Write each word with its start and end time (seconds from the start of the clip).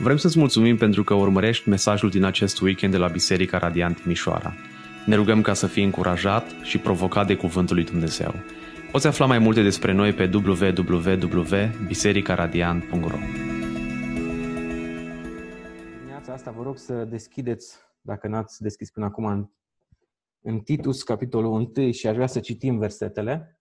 Vrem 0.00 0.16
să-ți 0.16 0.38
mulțumim 0.38 0.76
pentru 0.76 1.04
că 1.04 1.14
urmărești 1.14 1.68
mesajul 1.68 2.10
din 2.10 2.24
acest 2.24 2.60
weekend 2.60 2.92
de 2.92 2.98
la 2.98 3.08
Biserica 3.08 3.58
Radiant 3.58 4.04
Mișoara. 4.04 4.54
Ne 5.06 5.14
rugăm 5.14 5.42
ca 5.42 5.54
să 5.54 5.66
fii 5.66 5.84
încurajat 5.84 6.50
și 6.62 6.78
provocat 6.78 7.26
de 7.26 7.36
Cuvântul 7.36 7.74
lui 7.74 7.84
Dumnezeu. 7.84 8.34
Poți 8.92 9.06
afla 9.06 9.26
mai 9.26 9.38
multe 9.38 9.62
despre 9.62 9.92
noi 9.92 10.12
pe 10.12 10.30
www.bisericaradiant.ro 10.34 13.18
Dimineața 15.98 16.32
asta 16.32 16.50
vă 16.50 16.62
rog 16.62 16.78
să 16.78 17.04
deschideți, 17.04 17.76
dacă 18.00 18.28
n-ați 18.28 18.62
deschis 18.62 18.90
până 18.90 19.06
acum, 19.06 19.24
în, 19.24 19.48
în 20.40 20.60
Titus, 20.60 21.02
capitolul 21.02 21.70
1 21.76 21.90
și 21.90 22.06
aș 22.06 22.14
vrea 22.14 22.26
să 22.26 22.40
citim 22.40 22.78
versetele 22.78 23.60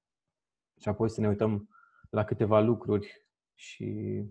și 0.82 0.88
apoi 0.88 1.10
să 1.10 1.22
ne 1.22 1.28
uităm 1.28 1.70
la 2.10 2.24
câteva 2.24 2.60
lucruri 2.60 3.28
și 3.54 4.24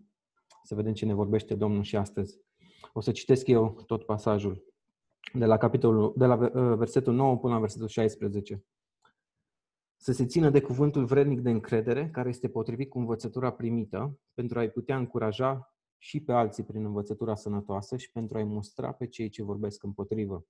să 0.67 0.75
vedem 0.75 0.93
ce 0.93 1.05
ne 1.05 1.15
vorbește 1.15 1.55
Domnul 1.55 1.83
și 1.83 1.97
astăzi. 1.97 2.41
O 2.93 3.01
să 3.01 3.13
citesc 3.13 3.47
eu 3.47 3.83
tot 3.87 4.05
pasajul 4.05 4.65
de 5.33 5.45
la, 5.45 5.57
capitolul, 5.57 6.13
de 6.17 6.27
la 6.27 6.35
uh, 6.35 6.77
versetul 6.77 7.15
9 7.15 7.37
până 7.37 7.55
la 7.55 7.61
versetul 7.61 7.89
16. 7.89 8.65
Să 9.97 10.13
se 10.13 10.27
țină 10.27 10.51
de 10.51 10.61
cuvântul 10.61 11.05
vrednic 11.05 11.41
de 11.41 11.51
încredere, 11.51 12.11
care 12.11 12.29
este 12.29 12.49
potrivit 12.49 12.89
cu 12.89 12.99
învățătura 12.99 13.53
primită, 13.53 14.19
pentru 14.35 14.59
a-i 14.59 14.71
putea 14.71 14.97
încuraja 14.97 15.75
și 15.99 16.21
pe 16.21 16.33
alții 16.33 16.65
prin 16.65 16.85
învățătura 16.85 17.35
sănătoasă 17.35 17.97
și 17.97 18.11
pentru 18.11 18.37
a-i 18.37 18.45
mustra 18.45 18.93
pe 18.93 19.07
cei 19.07 19.29
ce 19.29 19.43
vorbesc 19.43 19.83
împotrivă. 19.83 20.47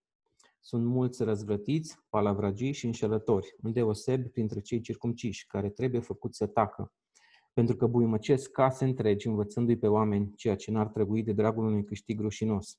Sunt 0.60 0.85
mulți 0.85 1.23
răzvrătiți, 1.23 1.98
palavragii 2.09 2.73
și 2.73 2.87
înșelători, 2.87 3.57
îndeosebi 3.62 4.29
printre 4.29 4.60
cei 4.60 4.80
circumciși, 4.80 5.46
care 5.46 5.71
trebuie 5.71 6.01
făcut 6.01 6.35
să 6.35 6.46
tacă, 6.46 6.93
pentru 7.56 7.77
că 7.77 7.87
buimăcesc 7.87 8.51
case 8.51 8.84
întregi 8.84 9.27
învățându-i 9.27 9.77
pe 9.77 9.87
oameni 9.87 10.33
ceea 10.34 10.56
ce 10.56 10.70
n-ar 10.70 10.87
trebui 10.87 11.23
de 11.23 11.33
dragul 11.33 11.65
unui 11.65 11.84
câștig 11.84 12.20
rușinos. 12.20 12.79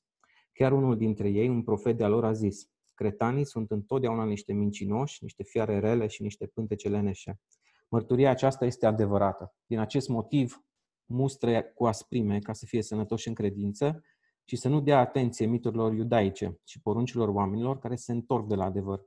Chiar 0.52 0.72
unul 0.72 0.96
dintre 0.96 1.28
ei, 1.28 1.48
un 1.48 1.62
profet 1.62 1.96
de-a 1.96 2.08
lor, 2.08 2.24
a 2.24 2.32
zis, 2.32 2.70
Cretanii 2.94 3.44
sunt 3.44 3.70
întotdeauna 3.70 4.24
niște 4.24 4.52
mincinoși, 4.52 5.18
niște 5.22 5.42
fiare 5.42 5.78
rele 5.78 6.06
și 6.06 6.22
niște 6.22 6.46
pântece 6.46 6.88
leneșe. 6.88 7.40
Mărturia 7.88 8.30
aceasta 8.30 8.64
este 8.64 8.86
adevărată. 8.86 9.54
Din 9.66 9.78
acest 9.78 10.08
motiv, 10.08 10.64
mustră 11.04 11.62
cu 11.62 11.86
asprime 11.86 12.38
ca 12.38 12.52
să 12.52 12.66
fie 12.66 12.82
sănătoși 12.82 13.28
în 13.28 13.34
credință 13.34 14.02
și 14.44 14.56
să 14.56 14.68
nu 14.68 14.80
dea 14.80 14.98
atenție 14.98 15.46
miturilor 15.46 15.92
iudaice 15.92 16.60
și 16.64 16.80
poruncilor 16.80 17.28
oamenilor 17.28 17.78
care 17.78 17.94
se 17.94 18.12
întorc 18.12 18.48
de 18.48 18.54
la 18.54 18.64
adevăr. 18.64 19.00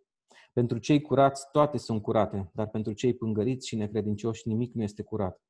Pentru 0.53 0.78
cei 0.78 1.02
curați 1.02 1.52
toate 1.52 1.78
sunt 1.78 2.02
curate, 2.02 2.52
dar 2.53 2.67
pentru 2.67 2.94
cei 2.94 3.13
pângăriți 3.13 3.67
și 3.67 3.75
necredincioși 3.75 4.47
nimic 4.47 4.73
nu 4.73 4.83
este 4.83 5.03
curat 5.03 5.41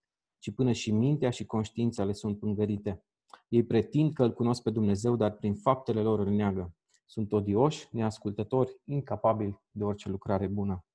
ci 0.41 0.51
până 0.51 0.71
și 0.71 0.91
mintea 0.91 1.29
și 1.29 1.45
conștiința 1.45 2.03
le 2.03 2.13
sunt 2.13 2.39
pângărite. 2.39 3.03
Ei 3.47 3.63
pretind 3.63 4.13
că 4.13 4.23
îl 4.23 4.33
cunosc 4.33 4.63
pe 4.63 4.69
Dumnezeu, 4.69 5.15
dar 5.15 5.31
prin 5.31 5.55
faptele 5.55 6.01
lor 6.01 6.19
îl 6.19 6.29
neagă. 6.29 6.73
Sunt 7.05 7.31
odioși, 7.31 7.87
neascultători, 7.91 8.79
incapabili 8.85 9.59
de 9.71 9.83
orice 9.83 10.09
lucrare 10.09 10.47
bună. 10.47 10.85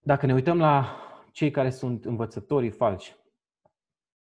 Dacă 0.00 0.26
ne 0.26 0.34
uităm 0.34 0.58
la 0.58 0.96
cei 1.32 1.50
care 1.50 1.70
sunt 1.70 2.04
învățătorii 2.04 2.70
falși 2.70 3.16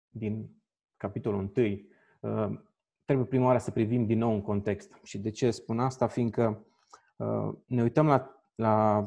din 0.10 0.62
capitolul 0.98 1.52
1, 1.56 1.66
uh, 1.66 2.60
trebuie 3.06 3.26
prima 3.26 3.46
oară 3.46 3.58
să 3.58 3.72
privim 3.72 4.06
din 4.06 4.18
nou 4.18 4.34
în 4.34 4.42
context. 4.42 5.00
Și 5.04 5.20
de 5.20 5.30
ce 5.30 5.52
spun 5.52 5.80
asta? 5.80 6.08
Fiindcă 6.08 6.66
uh, 7.16 7.54
ne 7.66 7.82
uităm 7.82 8.08
la, 8.08 8.46
la 8.56 9.04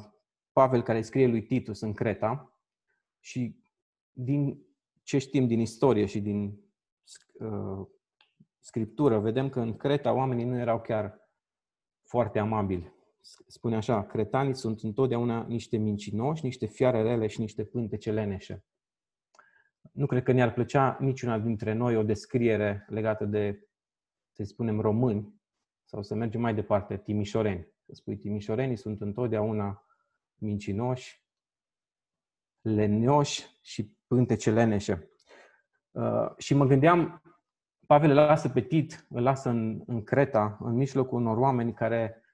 Pavel 0.53 0.83
care 0.83 1.03
scrie 1.03 1.27
lui 1.27 1.43
Titus 1.43 1.81
în 1.81 1.93
Creta 1.93 2.61
și 3.21 3.65
din 4.13 4.67
ce 5.03 5.19
știm 5.19 5.47
din 5.47 5.61
istorie 5.61 6.07
și 6.07 6.21
din 6.21 6.61
uh, 7.33 7.87
scriptură, 8.59 9.19
vedem 9.19 9.49
că 9.49 9.61
în 9.61 9.77
Creta 9.77 10.13
oamenii 10.13 10.45
nu 10.45 10.59
erau 10.59 10.81
chiar 10.81 11.31
foarte 12.03 12.39
amabili. 12.39 12.93
Spune 13.47 13.77
așa, 13.77 14.07
cretanii 14.07 14.55
sunt 14.55 14.83
întotdeauna 14.83 15.45
niște 15.49 15.77
mincinoși, 15.77 16.45
niște 16.45 16.67
fiare 16.67 17.03
rele 17.03 17.27
și 17.27 17.41
niște 17.41 17.65
pântece 17.65 18.13
leneșe. 18.13 18.65
Nu 19.93 20.07
cred 20.07 20.23
că 20.23 20.33
ne-ar 20.33 20.53
plăcea 20.53 20.97
niciuna 21.01 21.39
dintre 21.39 21.73
noi 21.73 21.97
o 21.97 22.03
descriere 22.03 22.87
legată 22.89 23.25
de, 23.25 23.69
să 24.33 24.43
spunem, 24.45 24.81
români, 24.81 25.41
sau 25.85 26.03
să 26.03 26.15
mergem 26.15 26.41
mai 26.41 26.55
departe, 26.55 26.97
timișoreni. 26.97 27.69
Să 27.87 27.95
spui, 27.95 28.17
timișorenii 28.17 28.77
sunt 28.77 29.01
întotdeauna 29.01 29.85
mincinoși, 30.41 31.25
lenioși 32.61 33.59
și 33.61 33.97
pântece 34.07 34.51
leneșe. 34.51 35.11
Uh, 35.91 36.37
și 36.37 36.55
mă 36.55 36.65
gândeam, 36.65 37.23
Pavel 37.87 38.11
îl 38.11 38.17
lasă 38.17 38.49
pe 38.49 38.61
Tit, 38.61 39.07
îl 39.09 39.23
lasă 39.23 39.49
în, 39.49 39.83
în 39.87 40.05
Creta, 40.05 40.59
în 40.61 40.75
mijlocul 40.75 41.19
unor 41.21 41.37
oameni 41.37 41.75
care 41.75 42.25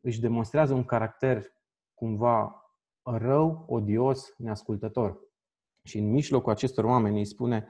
își 0.00 0.20
demonstrează 0.20 0.74
un 0.74 0.84
caracter 0.84 1.44
cumva 1.94 2.64
rău, 3.02 3.64
odios, 3.68 4.34
neascultător. 4.36 5.18
Și 5.82 5.98
în 5.98 6.10
mijlocul 6.10 6.52
acestor 6.52 6.84
oameni 6.84 7.18
îi 7.18 7.24
spune, 7.24 7.68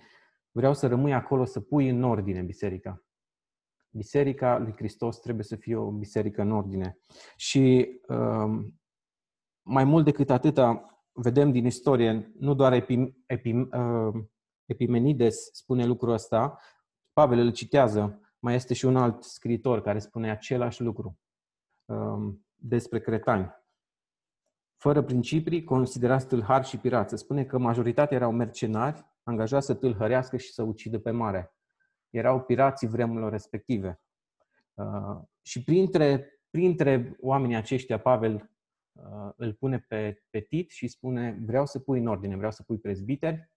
vreau 0.50 0.74
să 0.74 0.86
rămâi 0.86 1.14
acolo 1.14 1.44
să 1.44 1.60
pui 1.60 1.88
în 1.88 2.02
ordine 2.02 2.42
biserica. 2.42 3.04
Biserica 3.90 4.58
lui 4.58 4.72
Hristos 4.72 5.20
trebuie 5.20 5.44
să 5.44 5.56
fie 5.56 5.76
o 5.76 5.90
biserică 5.90 6.42
în 6.42 6.52
ordine. 6.52 6.98
Și 7.36 7.90
um, 8.08 8.79
mai 9.62 9.84
mult 9.84 10.04
decât 10.04 10.30
atâta, 10.30 10.90
vedem 11.12 11.52
din 11.52 11.66
istorie, 11.66 12.32
nu 12.38 12.54
doar 12.54 12.72
Epim, 12.72 13.22
Epim, 13.26 13.70
uh, 13.72 14.22
Epimenides 14.64 15.50
spune 15.52 15.86
lucrul 15.86 16.12
ăsta, 16.12 16.58
Pavel 17.12 17.38
îl 17.38 17.52
citează, 17.52 18.20
mai 18.38 18.54
este 18.54 18.74
și 18.74 18.84
un 18.84 18.96
alt 18.96 19.22
scriitor 19.22 19.82
care 19.82 19.98
spune 19.98 20.30
același 20.30 20.82
lucru 20.82 21.18
uh, 21.84 22.34
despre 22.54 23.00
cretani. 23.00 23.58
Fără 24.76 25.02
principii, 25.02 25.64
considerați 25.64 26.26
tâlhari 26.26 26.66
și 26.66 26.78
pirați. 26.78 27.16
Spune 27.16 27.44
că 27.44 27.58
majoritatea 27.58 28.16
erau 28.16 28.32
mercenari, 28.32 29.06
angajați 29.22 29.66
să 29.66 29.74
tâlhărească 29.74 30.36
și 30.36 30.52
să 30.52 30.62
ucidă 30.62 30.98
pe 30.98 31.10
mare. 31.10 31.54
Erau 32.10 32.40
pirații 32.40 32.88
vremurilor 32.88 33.30
respective. 33.30 34.00
Uh, 34.74 35.18
și 35.42 35.64
printre, 35.64 36.40
printre 36.50 37.16
oamenii 37.20 37.56
aceștia, 37.56 37.98
Pavel 37.98 38.34
Uh, 38.34 38.59
îl 39.36 39.52
pune 39.52 39.78
pe, 39.88 40.22
pe 40.30 40.40
Tit 40.40 40.70
și 40.70 40.88
spune 40.88 41.38
vreau 41.44 41.66
să 41.66 41.78
pui 41.78 41.98
în 41.98 42.06
ordine, 42.06 42.36
vreau 42.36 42.50
să 42.50 42.62
pui 42.62 42.78
prezbiteri 42.78 43.50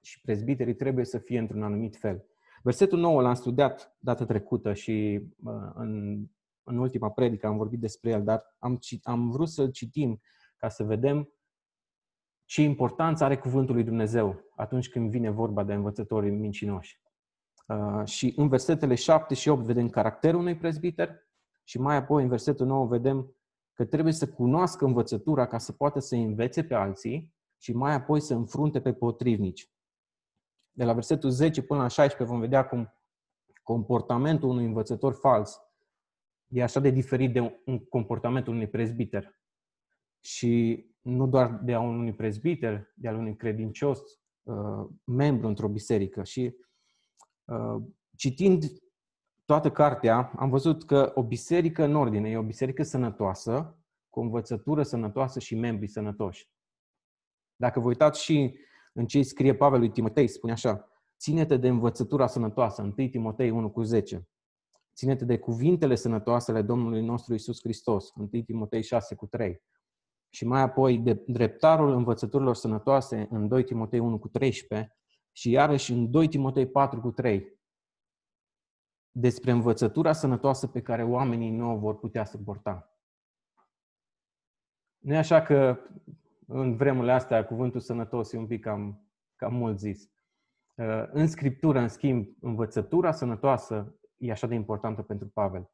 și 0.00 0.20
prezbiterii 0.20 0.74
trebuie 0.74 1.04
să 1.04 1.18
fie 1.18 1.38
într-un 1.38 1.62
anumit 1.62 1.96
fel. 1.96 2.24
Versetul 2.62 2.98
9 2.98 3.22
l-am 3.22 3.34
studiat 3.34 3.96
data 3.98 4.24
trecută 4.24 4.72
și 4.72 5.26
uh, 5.44 5.70
în, 5.74 6.24
în 6.62 6.78
ultima 6.78 7.10
predică 7.10 7.46
am 7.46 7.56
vorbit 7.56 7.80
despre 7.80 8.10
el, 8.10 8.24
dar 8.24 8.56
am, 8.58 8.78
am 9.02 9.30
vrut 9.30 9.48
să-l 9.48 9.70
citim 9.70 10.20
ca 10.56 10.68
să 10.68 10.84
vedem 10.84 11.28
ce 12.44 12.62
importanță 12.62 13.24
are 13.24 13.36
cuvântul 13.36 13.74
lui 13.74 13.84
Dumnezeu 13.84 14.44
atunci 14.56 14.88
când 14.88 15.10
vine 15.10 15.30
vorba 15.30 15.64
de 15.64 15.74
învățătorii 15.74 16.30
mincinoși. 16.30 17.00
Uh, 17.66 18.06
și 18.06 18.32
în 18.36 18.48
versetele 18.48 18.94
7 18.94 19.34
și 19.34 19.48
8 19.48 19.62
vedem 19.62 19.88
caracterul 19.88 20.40
unui 20.40 20.56
prezbiter 20.56 21.10
și 21.64 21.80
mai 21.80 21.96
apoi 21.96 22.22
în 22.22 22.28
versetul 22.28 22.66
9 22.66 22.86
vedem 22.86 23.34
că 23.74 23.84
trebuie 23.84 24.12
să 24.12 24.28
cunoască 24.28 24.84
învățătura 24.84 25.46
ca 25.46 25.58
să 25.58 25.72
poată 25.72 25.98
să 25.98 26.14
învețe 26.14 26.64
pe 26.64 26.74
alții 26.74 27.34
și 27.58 27.72
mai 27.72 27.94
apoi 27.94 28.20
să 28.20 28.34
înfrunte 28.34 28.80
pe 28.80 28.92
potrivnici. 28.92 29.70
De 30.70 30.84
la 30.84 30.92
versetul 30.92 31.30
10 31.30 31.62
până 31.62 31.80
la 31.80 31.88
16 31.88 32.30
vom 32.30 32.40
vedea 32.40 32.66
cum 32.66 32.94
comportamentul 33.62 34.48
unui 34.48 34.64
învățător 34.64 35.14
fals 35.14 35.58
e 36.48 36.62
așa 36.62 36.80
de 36.80 36.90
diferit 36.90 37.32
de 37.32 37.60
un 37.64 37.84
comportamentul 37.84 38.52
unui 38.52 38.68
prezbiter. 38.68 39.40
Și 40.20 40.84
nu 41.00 41.26
doar 41.26 41.60
de 41.64 41.74
a 41.74 41.80
unui 41.80 42.14
prezbiter, 42.14 42.92
de 42.94 43.08
a 43.08 43.12
unui 43.12 43.36
credincios 43.36 44.00
uh, 44.42 44.88
membru 45.04 45.46
într-o 45.46 45.68
biserică. 45.68 46.24
Și 46.24 46.56
uh, 47.44 47.82
citind 48.16 48.64
toată 49.44 49.70
cartea, 49.70 50.32
am 50.36 50.50
văzut 50.50 50.84
că 50.84 51.12
o 51.14 51.22
biserică 51.22 51.84
în 51.84 51.94
ordine 51.94 52.30
e 52.30 52.36
o 52.36 52.42
biserică 52.42 52.82
sănătoasă, 52.82 53.78
cu 54.10 54.20
o 54.20 54.22
învățătură 54.22 54.82
sănătoasă 54.82 55.38
și 55.38 55.54
membri 55.54 55.88
sănătoși. 55.88 56.48
Dacă 57.56 57.80
vă 57.80 57.86
uitați 57.86 58.22
și 58.22 58.58
în 58.92 59.06
ce 59.06 59.22
scrie 59.22 59.54
Pavel 59.54 59.78
lui 59.78 59.90
Timotei, 59.90 60.28
spune 60.28 60.52
așa, 60.52 60.88
ține-te 61.18 61.56
de 61.56 61.68
învățătura 61.68 62.26
sănătoasă, 62.26 62.82
1 62.82 63.08
Timotei 63.08 63.50
1 63.50 63.70
cu 63.70 63.82
10. 63.82 64.28
Ține-te 64.94 65.24
de 65.24 65.38
cuvintele 65.38 65.94
sănătoase 65.94 66.50
ale 66.50 66.62
Domnului 66.62 67.04
nostru 67.04 67.34
Isus 67.34 67.60
Hristos, 67.62 68.12
1 68.14 68.26
Timotei 68.26 68.82
6 68.82 69.14
cu 69.14 69.26
3. 69.26 69.62
Și 70.30 70.46
mai 70.46 70.60
apoi 70.60 70.98
de 70.98 71.22
dreptarul 71.26 71.92
învățăturilor 71.92 72.54
sănătoase 72.54 73.26
în 73.30 73.48
2 73.48 73.64
Timotei 73.64 73.98
1 73.98 74.18
cu 74.18 74.28
13 74.28 74.96
și 75.32 75.50
iarăși 75.50 75.92
în 75.92 76.10
2 76.10 76.28
Timotei 76.28 76.66
4 76.66 77.00
cu 77.00 77.10
3 77.10 77.58
despre 79.16 79.50
învățătura 79.50 80.12
sănătoasă 80.12 80.66
pe 80.66 80.82
care 80.82 81.04
oamenii 81.04 81.50
nu 81.50 81.72
o 81.72 81.76
vor 81.76 81.98
putea 81.98 82.24
suporta. 82.24 82.98
Nu 84.98 85.14
e 85.14 85.16
așa 85.16 85.42
că 85.42 85.78
în 86.46 86.76
vremurile 86.76 87.12
astea 87.12 87.46
cuvântul 87.46 87.80
sănătos 87.80 88.32
e 88.32 88.38
un 88.38 88.46
pic 88.46 88.62
cam, 88.62 89.08
cam 89.36 89.54
mult 89.54 89.78
zis. 89.78 90.10
Uh, 90.74 91.04
în 91.12 91.26
Scriptură, 91.26 91.78
în 91.78 91.88
schimb, 91.88 92.28
învățătura 92.40 93.12
sănătoasă 93.12 93.98
e 94.16 94.30
așa 94.30 94.46
de 94.46 94.54
importantă 94.54 95.02
pentru 95.02 95.28
Pavel. 95.28 95.70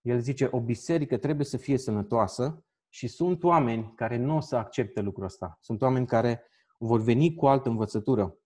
El 0.00 0.20
zice, 0.20 0.48
o 0.50 0.60
biserică 0.60 1.16
trebuie 1.16 1.46
să 1.46 1.56
fie 1.56 1.78
sănătoasă 1.78 2.64
și 2.88 3.08
sunt 3.08 3.42
oameni 3.42 3.92
care 3.96 4.16
nu 4.16 4.36
o 4.36 4.40
să 4.40 4.56
accepte 4.56 5.00
lucrul 5.00 5.24
ăsta. 5.24 5.58
Sunt 5.60 5.82
oameni 5.82 6.06
care 6.06 6.42
vor 6.78 7.00
veni 7.00 7.34
cu 7.34 7.46
altă 7.46 7.68
învățătură. 7.68 8.36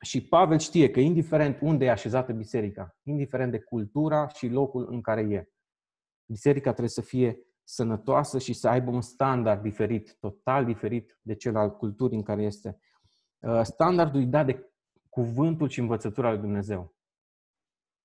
Și 0.00 0.26
Pavel 0.26 0.58
știe 0.58 0.90
că 0.90 1.00
indiferent 1.00 1.60
unde 1.60 1.84
e 1.84 1.90
așezată 1.90 2.32
biserica, 2.32 2.96
indiferent 3.02 3.50
de 3.50 3.58
cultura 3.58 4.28
și 4.28 4.48
locul 4.48 4.86
în 4.90 5.00
care 5.00 5.20
e, 5.20 5.48
biserica 6.26 6.70
trebuie 6.70 6.88
să 6.88 7.00
fie 7.00 7.46
sănătoasă 7.64 8.38
și 8.38 8.52
să 8.52 8.68
aibă 8.68 8.90
un 8.90 9.00
standard 9.00 9.62
diferit, 9.62 10.16
total 10.20 10.64
diferit 10.64 11.18
de 11.22 11.34
cel 11.34 11.56
al 11.56 11.76
culturii 11.76 12.16
în 12.16 12.22
care 12.22 12.42
este. 12.42 12.78
Uh, 13.38 13.60
standardul 13.62 14.20
îi 14.20 14.26
dat 14.26 14.46
de 14.46 14.70
cuvântul 15.08 15.68
și 15.68 15.80
învățătura 15.80 16.30
lui 16.30 16.40
Dumnezeu. 16.40 16.94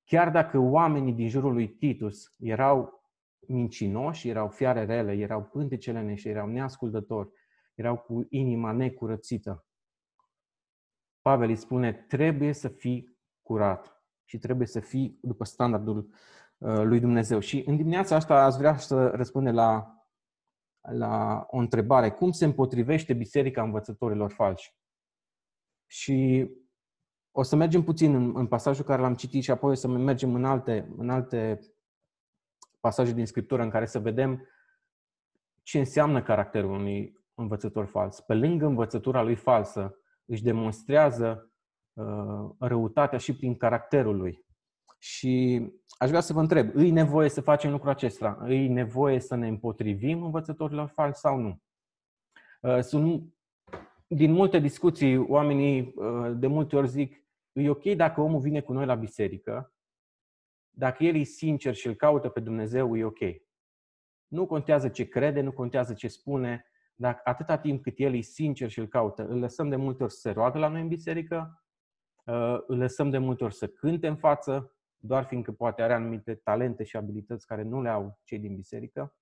Chiar 0.03 0.31
dacă 0.31 0.57
oamenii 0.57 1.13
din 1.13 1.29
jurul 1.29 1.53
lui 1.53 1.67
Titus 1.67 2.35
erau 2.37 3.01
mincinoși, 3.47 4.29
erau 4.29 4.49
fiare 4.49 4.85
rele, 4.85 5.11
erau 5.11 5.43
pântecele 5.43 6.15
și 6.15 6.27
erau 6.27 6.47
neascultători, 6.47 7.29
erau 7.75 7.97
cu 7.97 8.25
inima 8.29 8.71
necurățită, 8.71 9.65
Pavel 11.21 11.49
îi 11.49 11.55
spune, 11.55 11.93
trebuie 11.93 12.53
să 12.53 12.67
fii 12.67 13.17
curat 13.41 14.03
și 14.23 14.37
trebuie 14.37 14.67
să 14.67 14.79
fii 14.79 15.19
după 15.21 15.43
standardul 15.43 15.97
uh, 16.57 16.81
lui 16.83 16.99
Dumnezeu. 16.99 17.39
Și 17.39 17.63
în 17.65 17.75
dimineața 17.75 18.15
asta 18.15 18.43
aș 18.43 18.55
vrea 18.55 18.77
să 18.77 19.07
răspunde 19.07 19.51
la, 19.51 19.95
la 20.81 21.45
o 21.49 21.57
întrebare. 21.57 22.11
Cum 22.11 22.31
se 22.31 22.45
împotrivește 22.45 23.13
biserica 23.13 23.63
învățătorilor 23.63 24.31
falși? 24.31 24.75
Și 25.85 26.49
o 27.31 27.43
să 27.43 27.55
mergem 27.55 27.83
puțin 27.83 28.15
în, 28.15 28.37
în 28.37 28.47
pasajul 28.47 28.85
care 28.85 29.01
l-am 29.01 29.15
citit 29.15 29.43
și 29.43 29.51
apoi 29.51 29.71
o 29.71 29.73
să 29.73 29.87
mergem 29.87 30.35
în 30.35 30.45
alte, 30.45 30.93
în 30.97 31.09
alte 31.09 31.59
pasaje 32.79 33.13
din 33.13 33.25
Scriptură 33.25 33.63
în 33.63 33.69
care 33.69 33.85
să 33.85 33.99
vedem 33.99 34.47
ce 35.63 35.79
înseamnă 35.79 36.21
caracterul 36.21 36.71
unui 36.71 37.19
învățător 37.33 37.85
fals. 37.85 38.19
Pe 38.19 38.33
lângă 38.33 38.65
învățătura 38.65 39.21
lui 39.21 39.35
falsă, 39.35 40.00
își 40.31 40.43
demonstrează 40.43 41.51
uh, 41.93 42.49
răutatea 42.59 43.17
și 43.17 43.35
prin 43.35 43.55
caracterul 43.55 44.17
lui. 44.17 44.45
Și 44.99 45.65
aș 45.97 46.09
vrea 46.09 46.21
să 46.21 46.33
vă 46.33 46.39
întreb, 46.39 46.75
îi 46.75 46.91
nevoie 46.91 47.29
să 47.29 47.41
facem 47.41 47.71
lucrul 47.71 47.89
acesta? 47.89 48.37
Îi 48.41 48.67
nevoie 48.67 49.19
să 49.19 49.35
ne 49.35 49.47
împotrivim 49.47 50.23
învățătorilor 50.23 50.87
falsi 50.87 51.19
sau 51.19 51.37
nu? 51.37 51.61
Uh, 52.61 52.79
sunt 52.79 53.33
din 54.07 54.31
multe 54.31 54.59
discuții, 54.59 55.17
oamenii 55.17 55.93
uh, 55.95 56.31
de 56.35 56.47
multe 56.47 56.75
ori 56.75 56.87
zic, 56.87 57.15
e 57.51 57.69
ok 57.69 57.83
dacă 57.83 58.21
omul 58.21 58.39
vine 58.39 58.61
cu 58.61 58.73
noi 58.73 58.85
la 58.85 58.95
biserică, 58.95 59.73
dacă 60.69 61.03
el 61.03 61.15
e 61.15 61.23
sincer 61.23 61.73
și 61.73 61.87
îl 61.87 61.93
caută 61.93 62.29
pe 62.29 62.39
Dumnezeu, 62.39 62.97
e 62.97 63.03
ok. 63.03 63.19
Nu 64.27 64.45
contează 64.45 64.89
ce 64.89 65.07
crede, 65.07 65.41
nu 65.41 65.51
contează 65.51 65.93
ce 65.93 66.07
spune, 66.07 66.70
dacă 66.95 67.21
atâta 67.23 67.57
timp 67.57 67.81
cât 67.81 67.93
el 67.97 68.13
e 68.13 68.21
sincer 68.21 68.69
și 68.69 68.79
îl 68.79 68.87
caută, 68.87 69.27
îl 69.27 69.39
lăsăm 69.39 69.69
de 69.69 69.75
multe 69.75 70.03
ori 70.03 70.11
să 70.11 70.19
se 70.19 70.31
roagă 70.31 70.57
la 70.57 70.67
noi 70.67 70.81
în 70.81 70.87
biserică, 70.87 71.63
uh, 72.25 72.57
îl 72.67 72.77
lăsăm 72.77 73.09
de 73.09 73.17
multe 73.17 73.43
ori 73.43 73.55
să 73.55 73.67
cânte 73.67 74.07
în 74.07 74.15
față, 74.15 74.75
doar 74.97 75.23
fiindcă 75.23 75.51
poate 75.51 75.81
are 75.81 75.93
anumite 75.93 76.35
talente 76.35 76.83
și 76.83 76.97
abilități 76.97 77.45
care 77.45 77.63
nu 77.63 77.81
le 77.81 77.89
au 77.89 78.19
cei 78.23 78.39
din 78.39 78.55
biserică. 78.55 79.15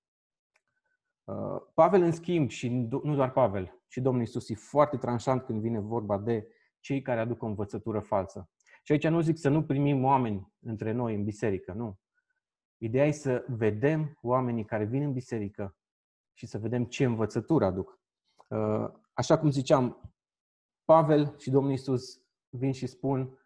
Uh, 1.24 1.60
Pavel, 1.74 2.02
în 2.02 2.12
schimb, 2.12 2.50
și 2.50 2.68
nu 3.02 3.14
doar 3.14 3.32
Pavel, 3.32 3.82
și 3.88 4.00
Domnul 4.00 4.22
Isus 4.22 4.48
e 4.48 4.54
foarte 4.54 4.96
tranșant 4.96 5.42
când 5.42 5.60
vine 5.60 5.80
vorba 5.80 6.18
de 6.18 6.46
cei 6.80 7.02
care 7.02 7.20
aduc 7.20 7.42
o 7.42 7.46
învățătură 7.46 8.00
falsă. 8.00 8.50
Și 8.82 8.92
aici 8.92 9.08
nu 9.08 9.20
zic 9.20 9.38
să 9.38 9.48
nu 9.48 9.64
primim 9.64 10.04
oameni 10.04 10.52
între 10.60 10.92
noi 10.92 11.14
în 11.14 11.24
biserică, 11.24 11.72
nu. 11.72 11.98
Ideea 12.78 13.06
e 13.06 13.10
să 13.10 13.44
vedem 13.48 14.18
oamenii 14.22 14.64
care 14.64 14.84
vin 14.84 15.02
în 15.02 15.12
biserică 15.12 15.76
și 16.40 16.46
să 16.46 16.58
vedem 16.58 16.84
ce 16.84 17.04
învățătură 17.04 17.64
aduc. 17.64 18.00
Uh, 18.48 18.90
așa 19.12 19.38
cum 19.38 19.50
ziceam, 19.50 20.12
Pavel 20.84 21.34
și 21.38 21.50
Domnul 21.50 21.72
Isus 21.72 22.20
vin 22.48 22.72
și 22.72 22.86
spun 22.86 23.38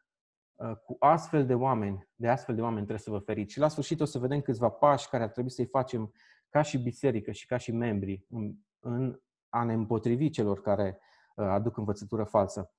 uh, 0.54 0.76
cu 0.76 0.96
astfel 0.98 1.46
de 1.46 1.54
oameni, 1.54 2.08
de 2.14 2.28
astfel 2.28 2.54
de 2.54 2.60
oameni 2.60 2.86
trebuie 2.86 2.98
să 2.98 3.10
vă 3.10 3.18
feriți. 3.18 3.52
Și 3.52 3.58
la 3.58 3.68
sfârșit 3.68 4.00
o 4.00 4.04
să 4.04 4.18
vedem 4.18 4.40
câțiva 4.40 4.68
pași 4.68 5.08
care 5.08 5.22
ar 5.22 5.30
trebui 5.30 5.50
să-i 5.50 5.66
facem 5.66 6.12
ca 6.48 6.62
și 6.62 6.78
biserică 6.78 7.32
și 7.32 7.46
ca 7.46 7.56
și 7.56 7.72
membri 7.72 8.26
în, 8.28 8.54
în 8.80 9.20
a 9.48 9.64
ne 9.64 9.72
împotrivi 9.72 10.30
celor 10.30 10.60
care 10.60 10.98
uh, 11.36 11.46
aduc 11.46 11.76
învățătură 11.76 12.24
falsă. 12.24 12.72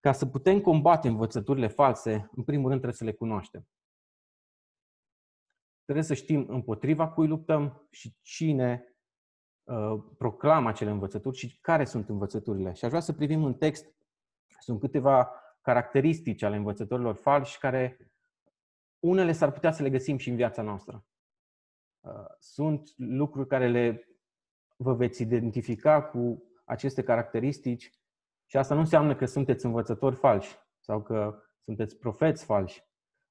Ca 0.00 0.12
să 0.12 0.26
putem 0.26 0.60
combate 0.60 1.08
învățăturile 1.08 1.66
false, 1.66 2.30
în 2.36 2.42
primul 2.42 2.68
rând 2.68 2.80
trebuie 2.80 2.98
să 2.98 3.04
le 3.04 3.12
cunoaștem. 3.12 3.68
Trebuie 5.84 6.04
să 6.04 6.14
știm 6.14 6.46
împotriva 6.48 7.08
cui 7.08 7.26
luptăm 7.26 7.86
și 7.90 8.16
cine 8.22 8.90
Uh, 8.90 8.95
proclamă 10.18 10.68
acele 10.68 10.90
învățături 10.90 11.36
și 11.36 11.58
care 11.60 11.84
sunt 11.84 12.08
învățăturile. 12.08 12.72
Și 12.72 12.84
aș 12.84 12.90
vrea 12.90 13.02
să 13.02 13.12
privim 13.12 13.44
în 13.44 13.54
text, 13.54 13.94
sunt 14.58 14.80
câteva 14.80 15.30
caracteristici 15.60 16.42
ale 16.42 16.56
învățătorilor 16.56 17.14
falși 17.14 17.58
care 17.58 18.10
unele 18.98 19.32
s-ar 19.32 19.52
putea 19.52 19.70
să 19.70 19.82
le 19.82 19.90
găsim 19.90 20.16
și 20.16 20.30
în 20.30 20.36
viața 20.36 20.62
noastră. 20.62 21.06
Uh, 22.00 22.12
sunt 22.38 22.92
lucruri 22.96 23.48
care 23.48 23.68
le 23.68 24.08
vă 24.76 24.94
veți 24.94 25.22
identifica 25.22 26.02
cu 26.02 26.42
aceste 26.64 27.02
caracteristici 27.02 27.90
și 28.46 28.56
asta 28.56 28.74
nu 28.74 28.80
înseamnă 28.80 29.16
că 29.16 29.26
sunteți 29.26 29.64
învățători 29.64 30.16
falși 30.16 30.56
sau 30.78 31.02
că 31.02 31.42
sunteți 31.64 31.96
profeți 31.96 32.44
falși. 32.44 32.84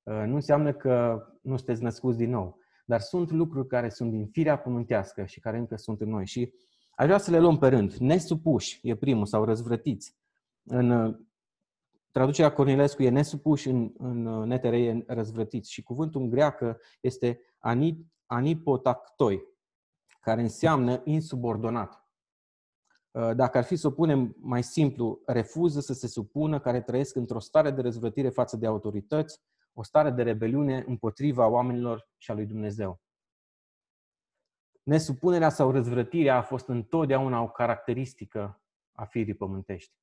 Uh, 0.04 0.24
nu 0.26 0.36
înseamnă 0.36 0.74
că 0.74 1.26
nu 1.42 1.56
sunteți 1.58 1.84
născuți 1.84 2.18
din 2.18 2.30
nou. 2.30 2.60
Dar 2.86 3.00
sunt 3.00 3.32
lucruri 3.32 3.68
care 3.68 3.90
sunt 3.90 4.12
din 4.12 4.28
firea 4.28 4.58
pământească 4.58 5.26
și 5.26 5.40
care 5.40 5.58
încă 5.58 5.76
sunt 5.76 6.02
în 6.02 6.10
noi. 6.10 6.26
Și 6.26 6.54
aș 6.92 7.06
vrea 7.06 7.18
să 7.18 7.32
le 7.32 7.40
luăm 7.40 7.58
pe 7.58 7.68
rând. 7.68 7.94
Nesupuși 7.94 8.80
e 8.84 8.96
primul, 8.96 9.26
sau 9.26 9.44
răzvrătiți. 9.44 10.16
În 10.64 10.90
uh, 10.90 11.16
traducerea 12.12 12.54
Cornilescu 12.54 13.04
e 13.04 13.10
nesupuși, 13.10 13.70
în, 13.70 13.92
în 13.98 14.26
uh, 14.26 14.46
netere 14.46 14.82
e 14.82 15.04
răzvrătiți. 15.08 15.72
Și 15.72 15.84
cuvântul 15.84 16.22
în 16.22 16.30
greacă 16.30 16.78
este 17.02 17.40
anipotactoi, 18.26 19.44
care 20.20 20.42
înseamnă 20.42 21.02
insubordonat. 21.04 22.06
Uh, 23.12 23.36
dacă 23.36 23.58
ar 23.58 23.64
fi 23.64 23.76
să 23.76 23.88
o 23.88 23.92
punem 23.92 24.36
mai 24.40 24.64
simplu, 24.64 25.22
refuză 25.26 25.80
să 25.80 25.94
se 25.94 26.08
supună, 26.08 26.60
care 26.60 26.82
trăiesc 26.82 27.16
într-o 27.16 27.40
stare 27.40 27.72
de 27.72 27.82
răzvrătire 27.82 28.30
față 28.30 28.58
de 28.58 28.66
autorități, 28.66 29.42
o 29.78 29.84
stare 29.84 30.10
de 30.10 30.24
rebeliune 30.24 30.84
împotriva 30.88 31.48
oamenilor 31.48 32.10
și 32.18 32.32
a 32.32 32.34
lui 32.34 32.46
Dumnezeu. 32.46 33.02
Nesupunerea 34.84 35.50
sau 35.50 35.72
răzvrătirea 35.72 36.38
a 36.38 36.42
fost 36.42 36.68
întotdeauna 36.68 37.42
o 37.42 37.50
caracteristică 37.50 38.62
a 38.92 39.06
firii 39.06 39.34
pământești. 39.34 39.94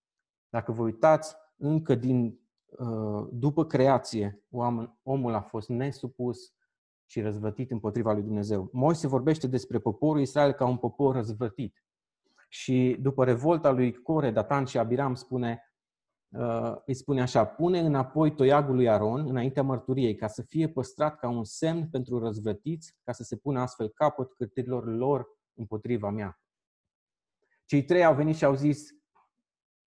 Dacă 0.49 0.73
vă 0.73 0.83
uitați, 0.83 1.37
încă 1.57 1.95
din 1.95 2.41
uh, 2.67 3.29
după 3.33 3.67
creație, 3.67 4.43
omul 5.02 5.35
a 5.35 5.41
fost 5.41 5.69
nesupus 5.69 6.55
și 7.07 7.21
răzvătit 7.21 7.71
împotriva 7.71 8.12
lui 8.12 8.23
Dumnezeu. 8.23 8.69
Moise 8.73 9.07
vorbește 9.07 9.47
despre 9.47 9.79
poporul 9.79 10.21
Israel 10.21 10.52
ca 10.52 10.67
un 10.67 10.76
popor 10.76 11.14
răzvătit. 11.14 11.85
Și 12.49 12.97
după 13.00 13.25
revolta 13.25 13.71
lui 13.71 13.93
Core, 13.93 14.31
Datan 14.31 14.64
și 14.64 14.79
Abiram 14.79 15.14
spune 15.14 15.62
Uh, 15.62 15.72
îi 16.85 16.95
spune 16.95 17.21
așa, 17.21 17.45
pune 17.45 17.81
înapoi 17.81 18.35
toiagul 18.35 18.75
lui 18.75 18.89
Aron 18.89 19.29
înaintea 19.29 19.62
mărturiei, 19.62 20.15
ca 20.15 20.27
să 20.27 20.43
fie 20.43 20.69
păstrat 20.69 21.19
ca 21.19 21.29
un 21.29 21.45
semn 21.45 21.89
pentru 21.89 22.19
răzvrătiți, 22.19 22.97
ca 23.03 23.12
să 23.12 23.23
se 23.23 23.37
pună 23.37 23.61
astfel 23.61 23.89
capăt 23.89 24.33
cârtirilor 24.33 24.97
lor 24.97 25.27
împotriva 25.55 26.11
mea. 26.11 26.41
Cei 27.65 27.85
trei 27.85 28.05
au 28.05 28.15
venit 28.15 28.37
și 28.37 28.45
au 28.45 28.55
zis, 28.55 28.91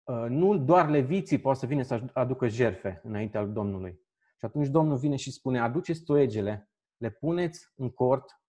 uh, 0.03 0.25
nu 0.29 0.57
doar 0.57 0.89
leviții 0.89 1.39
pot 1.39 1.57
să 1.57 1.65
vină 1.65 1.81
să 1.81 2.05
aducă 2.13 2.47
jerfe 2.47 3.01
înaintea 3.03 3.45
Domnului. 3.45 4.01
Și 4.37 4.45
atunci 4.45 4.67
Domnul 4.67 4.97
vine 4.97 5.15
și 5.15 5.31
spune, 5.31 5.59
aduceți 5.59 6.03
toegele, 6.03 6.71
le 6.97 7.09
puneți 7.09 7.71
în 7.75 7.89
cort 7.89 8.41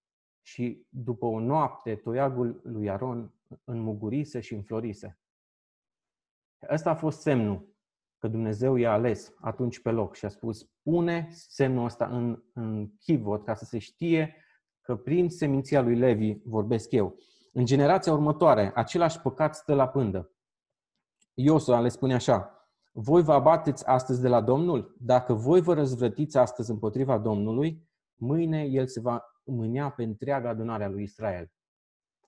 și 0.43 0.87
după 0.89 1.27
o 1.27 1.41
noapte 1.41 1.97
toiagul 1.97 2.61
lui 2.65 2.91
Aron 2.91 3.35
înmugurise 3.65 4.41
și 4.41 4.55
înflorise. 4.55 5.19
Ăsta 6.71 6.91
a 6.91 6.95
fost 6.95 7.21
semnul 7.21 7.74
că 8.25 8.31
Dumnezeu 8.31 8.77
i-a 8.77 8.93
ales 8.93 9.35
atunci 9.41 9.81
pe 9.81 9.91
loc 9.91 10.15
și 10.15 10.25
a 10.25 10.29
spus, 10.29 10.69
pune 10.83 11.29
semnul 11.31 11.85
ăsta 11.85 12.07
în, 12.07 12.43
în 12.53 12.97
chivot 12.99 13.45
ca 13.45 13.55
să 13.55 13.65
se 13.65 13.79
știe 13.79 14.37
că 14.81 14.97
prin 14.97 15.31
seminția 15.31 15.81
lui 15.81 15.97
Levi 15.97 16.37
vorbesc 16.45 16.91
eu. 16.91 17.17
În 17.53 17.65
generația 17.65 18.13
următoare, 18.13 18.73
același 18.75 19.21
păcat 19.21 19.55
stă 19.55 19.75
la 19.75 19.89
pândă. 19.89 20.33
Iosua 21.35 21.81
le 21.81 21.89
spune 21.89 22.15
așa, 22.15 22.69
voi 22.93 23.23
vă 23.23 23.33
abateți 23.33 23.87
astăzi 23.87 24.21
de 24.21 24.29
la 24.29 24.41
Domnul? 24.41 24.97
Dacă 24.99 25.33
voi 25.33 25.61
vă 25.61 25.75
răzvrătiți 25.75 26.39
astăzi 26.39 26.71
împotriva 26.71 27.19
Domnului, 27.19 27.89
mâine 28.15 28.63
El 28.63 28.87
se 28.87 29.01
va 29.01 29.25
mânea 29.45 29.91
pe 29.91 30.03
întreaga 30.03 30.49
adunare 30.49 30.85
a 30.85 30.89
lui 30.89 31.03
Israel. 31.03 31.53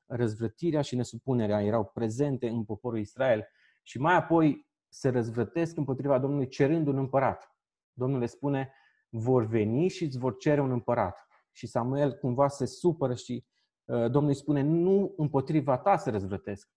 Răzvrătirea 0.06 0.80
și 0.80 0.96
nesupunerea 0.96 1.62
erau 1.62 1.84
prezente 1.84 2.48
în 2.48 2.64
poporul 2.64 2.98
Israel 2.98 3.48
și 3.82 3.98
mai 3.98 4.14
apoi 4.14 4.66
se 4.96 5.08
răzvrătesc 5.08 5.76
împotriva 5.76 6.18
Domnului 6.18 6.48
cerând 6.48 6.86
un 6.86 6.96
împărat. 6.96 7.56
Domnul 7.92 8.18
le 8.18 8.26
spune, 8.26 8.72
vor 9.08 9.44
veni 9.44 9.88
și 9.88 10.04
îți 10.04 10.18
vor 10.18 10.36
cere 10.36 10.60
un 10.60 10.70
împărat. 10.70 11.26
Și 11.52 11.66
Samuel 11.66 12.12
cumva 12.12 12.48
se 12.48 12.66
supără 12.66 13.14
și 13.14 13.46
uh, 13.84 14.10
Domnul 14.10 14.28
îi 14.28 14.34
spune, 14.34 14.62
nu 14.62 15.14
împotriva 15.16 15.78
ta 15.78 15.96
se 15.96 16.10
răzvrătesc. 16.10 16.70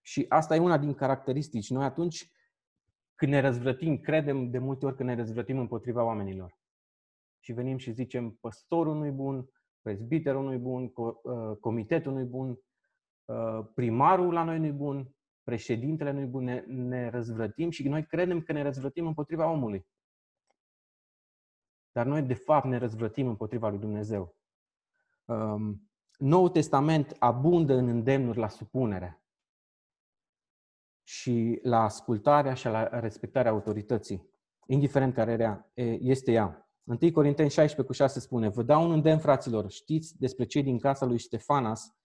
Și 0.00 0.26
asta 0.28 0.54
e 0.54 0.58
una 0.58 0.78
din 0.78 0.94
caracteristici. 0.94 1.70
Noi 1.70 1.84
atunci 1.84 2.32
când 3.14 3.32
ne 3.32 3.40
răzvrătim, 3.40 4.00
credem 4.00 4.50
de 4.50 4.58
multe 4.58 4.86
ori 4.86 4.96
că 4.96 5.02
ne 5.02 5.14
răzvrătim 5.14 5.58
împotriva 5.58 6.04
oamenilor. 6.04 6.58
Și 7.40 7.52
venim 7.52 7.76
și 7.76 7.92
zicem, 7.92 8.30
păstorul 8.30 8.96
nu-i 8.96 9.10
bun, 9.10 9.50
prezbiterul 9.82 10.44
nu-i 10.44 10.58
bun, 10.58 10.92
uh, 10.94 11.56
comitetul 11.60 12.12
nu-i 12.12 12.24
bun, 12.24 12.58
uh, 13.24 13.66
primarul 13.74 14.32
la 14.32 14.44
noi 14.44 14.58
nu-i 14.58 14.72
bun, 14.72 15.14
președintele 15.42 16.10
nu-i 16.10 16.26
bun, 16.26 16.44
ne, 16.44 16.60
ne 16.66 17.10
răzvrătim 17.10 17.70
și 17.70 17.88
noi 17.88 18.06
credem 18.06 18.40
că 18.40 18.52
ne 18.52 18.62
răzvrătim 18.62 19.06
împotriva 19.06 19.50
omului. 19.50 19.86
Dar 21.92 22.06
noi, 22.06 22.22
de 22.22 22.34
fapt, 22.34 22.64
ne 22.64 22.76
răzvrătim 22.76 23.26
împotriva 23.26 23.68
lui 23.68 23.78
Dumnezeu. 23.78 24.36
Um, 25.24 25.90
Noul 26.18 26.48
Testament 26.48 27.16
abundă 27.18 27.74
în 27.74 27.88
îndemnuri 27.88 28.38
la 28.38 28.48
supunere 28.48 29.22
și 31.02 31.58
la 31.62 31.82
ascultarea 31.82 32.54
și 32.54 32.66
la 32.66 33.00
respectarea 33.00 33.50
autorității, 33.50 34.30
indiferent 34.66 35.14
care 35.14 35.66
este 36.00 36.32
ea. 36.32 36.66
1 36.84 37.12
Corinteni 37.12 37.50
16 37.50 37.82
cu 37.86 37.92
6 37.92 38.20
spune, 38.20 38.48
Vă 38.48 38.62
dau 38.62 38.84
un 38.84 38.90
îndemn, 38.90 39.18
fraților, 39.18 39.70
știți 39.70 40.18
despre 40.18 40.44
cei 40.44 40.62
din 40.62 40.78
casa 40.78 41.06
lui 41.06 41.18
Ștefanas, 41.18 41.96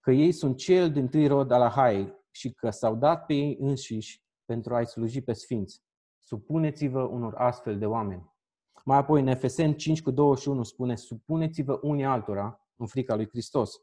că 0.00 0.10
ei 0.10 0.32
sunt 0.32 0.56
cel 0.56 0.92
din 0.92 1.08
tâi 1.08 1.26
rod 1.26 1.50
al 1.50 1.62
Ahai 1.62 2.17
și 2.38 2.52
că 2.52 2.70
s-au 2.70 2.94
dat 2.94 3.26
pe 3.26 3.34
ei 3.34 3.56
înșiși 3.60 4.24
pentru 4.44 4.74
a-i 4.74 4.86
sluji 4.86 5.20
pe 5.20 5.32
sfinți. 5.32 5.82
Supuneți-vă 6.18 7.02
unor 7.02 7.34
astfel 7.34 7.78
de 7.78 7.86
oameni. 7.86 8.32
Mai 8.84 8.98
apoi, 8.98 9.20
în 9.20 9.26
Efeseni 9.26 9.74
5 9.74 10.02
cu 10.02 10.10
21 10.10 10.62
spune, 10.62 10.96
supuneți-vă 10.96 11.78
unii 11.82 12.04
altora 12.04 12.68
în 12.76 12.86
frica 12.86 13.14
lui 13.14 13.28
Hristos. 13.28 13.82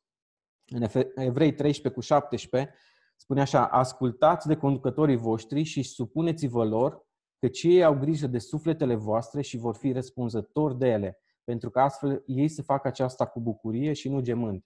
În 0.65 0.87
Evrei 1.15 1.53
13 1.53 1.89
cu 1.89 1.99
17 1.99 2.73
spune 3.15 3.41
așa, 3.41 3.67
ascultați 3.67 4.47
de 4.47 4.55
conducătorii 4.55 5.15
voștri 5.15 5.63
și 5.63 5.83
supuneți-vă 5.83 6.65
lor, 6.65 7.07
că 7.39 7.47
ei 7.67 7.83
au 7.83 7.97
grijă 7.97 8.27
de 8.27 8.39
sufletele 8.39 8.95
voastre 8.95 9.41
și 9.41 9.57
vor 9.57 9.75
fi 9.75 9.91
răspunzători 9.91 10.77
de 10.77 10.87
ele, 10.87 11.19
pentru 11.43 11.69
că 11.69 11.79
astfel 11.79 12.23
ei 12.25 12.47
să 12.47 12.61
facă 12.61 12.87
aceasta 12.87 13.25
cu 13.25 13.39
bucurie 13.39 13.93
și 13.93 14.09
nu 14.09 14.21
gemând, 14.21 14.65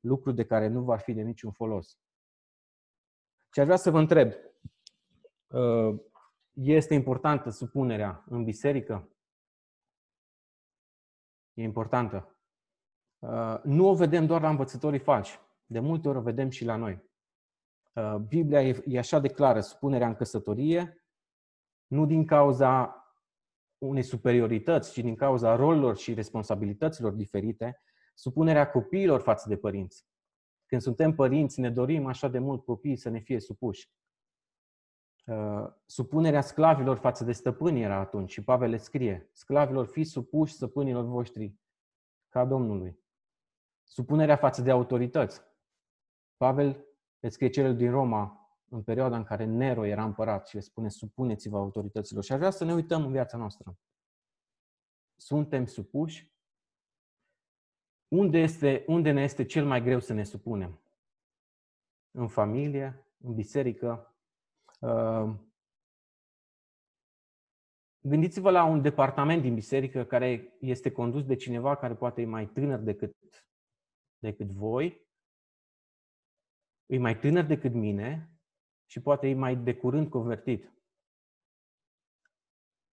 lucru 0.00 0.32
de 0.32 0.44
care 0.44 0.68
nu 0.68 0.82
va 0.82 0.96
fi 0.96 1.12
de 1.12 1.22
niciun 1.22 1.50
folos. 1.50 1.98
Și 3.56 3.62
aș 3.62 3.68
vrea 3.68 3.78
să 3.78 3.90
vă 3.90 3.98
întreb, 3.98 4.32
uh, 5.46 6.00
este 6.52 6.94
importantă 6.94 7.50
supunerea 7.50 8.24
în 8.28 8.44
biserică? 8.44 9.08
E 11.54 11.62
importantă. 11.62 12.36
Uh, 13.18 13.60
nu 13.62 13.88
o 13.88 13.94
vedem 13.94 14.26
doar 14.26 14.40
la 14.40 14.48
învățătorii 14.48 14.98
falși. 14.98 15.38
De 15.66 15.78
multe 15.78 16.08
ori 16.08 16.18
o 16.18 16.20
vedem 16.20 16.50
și 16.50 16.64
la 16.64 16.76
noi. 16.76 17.02
Uh, 17.92 18.14
Biblia 18.14 18.62
e 18.62 18.98
așa 18.98 19.18
de 19.18 19.28
clară, 19.28 19.60
supunerea 19.60 20.06
în 20.06 20.14
căsătorie, 20.14 21.04
nu 21.86 22.06
din 22.06 22.26
cauza 22.26 23.04
unei 23.78 24.02
superiorități, 24.02 24.92
ci 24.92 24.98
din 24.98 25.14
cauza 25.14 25.56
rolurilor 25.56 25.96
și 25.96 26.14
responsabilităților 26.14 27.12
diferite, 27.12 27.82
supunerea 28.14 28.70
copiilor 28.70 29.20
față 29.20 29.48
de 29.48 29.56
părinți. 29.56 30.06
Când 30.66 30.80
suntem 30.80 31.14
părinți, 31.14 31.60
ne 31.60 31.70
dorim 31.70 32.06
așa 32.06 32.28
de 32.28 32.38
mult 32.38 32.64
copiii 32.64 32.96
să 32.96 33.08
ne 33.08 33.18
fie 33.18 33.40
supuși. 33.40 33.90
Uh, 35.26 35.72
supunerea 35.86 36.40
sclavilor 36.40 36.96
față 36.96 37.24
de 37.24 37.32
stăpâni 37.32 37.82
era 37.82 37.98
atunci 37.98 38.30
și 38.30 38.44
Pavel 38.44 38.70
le 38.70 38.76
scrie, 38.76 39.28
sclavilor 39.32 39.86
fiți 39.86 40.10
supuși 40.10 40.52
stăpânilor 40.52 41.04
voștri 41.04 41.54
ca 42.28 42.44
Domnului. 42.44 42.98
Supunerea 43.82 44.36
față 44.36 44.62
de 44.62 44.70
autorități. 44.70 45.42
Pavel 46.36 46.86
le 47.18 47.28
scrie 47.28 47.48
celor 47.48 47.72
din 47.72 47.90
Roma 47.90 48.50
în 48.68 48.82
perioada 48.82 49.16
în 49.16 49.24
care 49.24 49.44
Nero 49.44 49.84
era 49.84 50.04
împărat 50.04 50.48
și 50.48 50.54
le 50.54 50.60
spune 50.60 50.88
supuneți-vă 50.88 51.56
autorităților. 51.56 52.24
Și 52.24 52.32
aș 52.32 52.38
vrea 52.38 52.50
să 52.50 52.64
ne 52.64 52.74
uităm 52.74 53.04
în 53.04 53.12
viața 53.12 53.36
noastră. 53.36 53.78
Suntem 55.16 55.66
supuși? 55.66 56.35
Unde, 58.08 58.38
este, 58.38 58.84
unde 58.86 59.10
ne 59.10 59.22
este 59.22 59.44
cel 59.44 59.66
mai 59.66 59.82
greu 59.82 60.00
să 60.00 60.12
ne 60.12 60.24
supunem? 60.24 60.80
În 62.10 62.28
familie, 62.28 63.06
în 63.18 63.34
biserică. 63.34 64.16
Uh, 64.80 65.34
gândiți-vă 68.00 68.50
la 68.50 68.64
un 68.64 68.82
departament 68.82 69.42
din 69.42 69.54
biserică 69.54 70.04
care 70.04 70.56
este 70.60 70.92
condus 70.92 71.24
de 71.24 71.36
cineva 71.36 71.76
care 71.76 71.94
poate 71.94 72.20
e 72.20 72.26
mai 72.26 72.46
tânăr 72.48 72.78
decât, 72.78 73.16
decât 74.18 74.50
voi, 74.50 75.06
e 76.86 76.98
mai 76.98 77.18
tânăr 77.18 77.44
decât 77.44 77.72
mine 77.72 78.30
și 78.86 79.00
poate 79.00 79.28
e 79.28 79.34
mai 79.34 79.56
de 79.56 79.74
curând 79.74 80.08
convertit. 80.08 80.72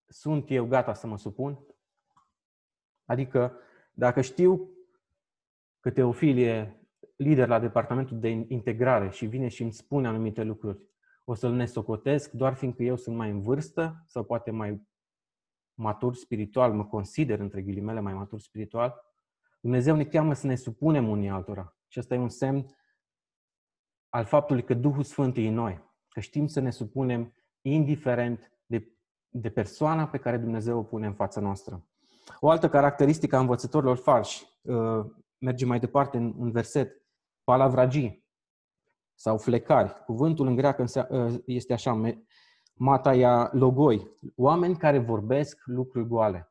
Sunt 0.05 0.49
eu 0.49 0.67
gata 0.67 0.93
să 0.93 1.07
mă 1.07 1.17
supun? 1.17 1.65
Adică, 3.05 3.57
dacă 3.91 4.21
știu 4.21 4.73
că 5.83 5.91
Teofil 5.91 6.37
e 6.37 6.79
lider 7.15 7.47
la 7.47 7.59
departamentul 7.59 8.19
de 8.19 8.29
integrare 8.29 9.09
și 9.09 9.25
vine 9.25 9.47
și 9.47 9.61
îmi 9.61 9.71
spune 9.71 10.07
anumite 10.07 10.43
lucruri, 10.43 10.79
o 11.23 11.33
să-l 11.33 11.51
nesocotesc 11.51 12.31
doar 12.31 12.53
fiindcă 12.53 12.83
eu 12.83 12.95
sunt 12.95 13.15
mai 13.15 13.29
în 13.29 13.41
vârstă 13.41 14.03
sau 14.05 14.23
poate 14.23 14.51
mai 14.51 14.87
matur 15.73 16.15
spiritual, 16.15 16.73
mă 16.73 16.85
consider 16.85 17.39
între 17.39 17.61
ghilimele 17.61 17.99
mai 17.99 18.13
matur 18.13 18.39
spiritual, 18.39 18.95
Dumnezeu 19.61 19.95
ne 19.95 20.03
cheamă 20.03 20.33
să 20.33 20.47
ne 20.47 20.55
supunem 20.55 21.09
unii 21.09 21.29
altora. 21.29 21.77
Și 21.87 21.99
asta 21.99 22.13
e 22.13 22.17
un 22.17 22.29
semn 22.29 22.65
al 24.09 24.25
faptului 24.25 24.63
că 24.63 24.73
Duhul 24.73 25.03
Sfânt 25.03 25.37
e 25.37 25.47
în 25.47 25.53
noi. 25.53 25.83
Că 26.07 26.19
știm 26.19 26.47
să 26.47 26.59
ne 26.59 26.69
supunem 26.69 27.33
indiferent 27.61 28.51
de, 28.65 28.91
de 29.29 29.49
persoana 29.49 30.07
pe 30.07 30.17
care 30.17 30.37
Dumnezeu 30.37 30.77
o 30.77 30.83
pune 30.83 31.05
în 31.05 31.13
fața 31.13 31.41
noastră. 31.41 31.87
O 32.39 32.49
altă 32.49 32.69
caracteristică 32.69 33.35
a 33.35 33.39
învățătorilor 33.39 33.97
falși, 33.97 34.45
uh, 35.43 35.49
merge 35.49 35.65
mai 35.65 35.79
departe 35.79 36.17
în, 36.17 36.35
în 36.37 36.51
verset, 36.51 37.01
palavragii 37.43 38.25
sau 39.13 39.37
flecari. 39.37 40.03
Cuvântul 40.03 40.47
în 40.47 40.55
greacă 40.55 40.85
uh, 41.09 41.35
este 41.45 41.73
așa, 41.73 42.01
mataia 42.73 43.49
logoi, 43.53 44.17
oameni 44.35 44.77
care 44.77 44.99
vorbesc 44.99 45.61
lucruri 45.65 46.07
goale. 46.07 46.47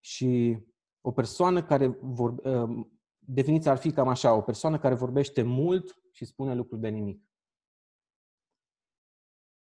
Și 0.00 0.58
o 1.00 1.12
persoană 1.12 1.62
care 1.62 1.98
vor, 2.00 2.32
uh, 2.32 2.86
definiția 3.18 3.70
ar 3.70 3.78
fi 3.78 3.92
cam 3.92 4.08
așa, 4.08 4.34
o 4.34 4.40
persoană 4.40 4.78
care 4.78 4.94
vorbește 4.94 5.42
mult 5.42 6.02
și 6.10 6.24
spune 6.24 6.54
lucruri 6.54 6.80
de 6.80 6.88
nimic. 6.88 7.24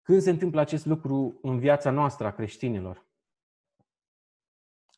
Când 0.02 0.22
se 0.22 0.30
întâmplă 0.30 0.60
acest 0.60 0.86
lucru 0.86 1.40
în 1.42 1.60
viața 1.60 1.92
noastră 1.92 2.28
a 2.28 2.32
creștinilor? 2.32 3.11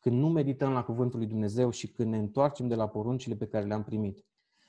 Când 0.04 0.18
nu 0.18 0.28
medităm 0.28 0.72
la 0.72 0.82
Cuvântul 0.82 1.18
lui 1.18 1.28
Dumnezeu 1.28 1.70
și 1.70 1.88
când 1.88 2.10
ne 2.10 2.18
întoarcem 2.18 2.68
de 2.68 2.74
la 2.74 2.88
poruncile 2.88 3.34
pe 3.34 3.46
care 3.46 3.64
le-am 3.64 3.82
primit. 3.82 4.24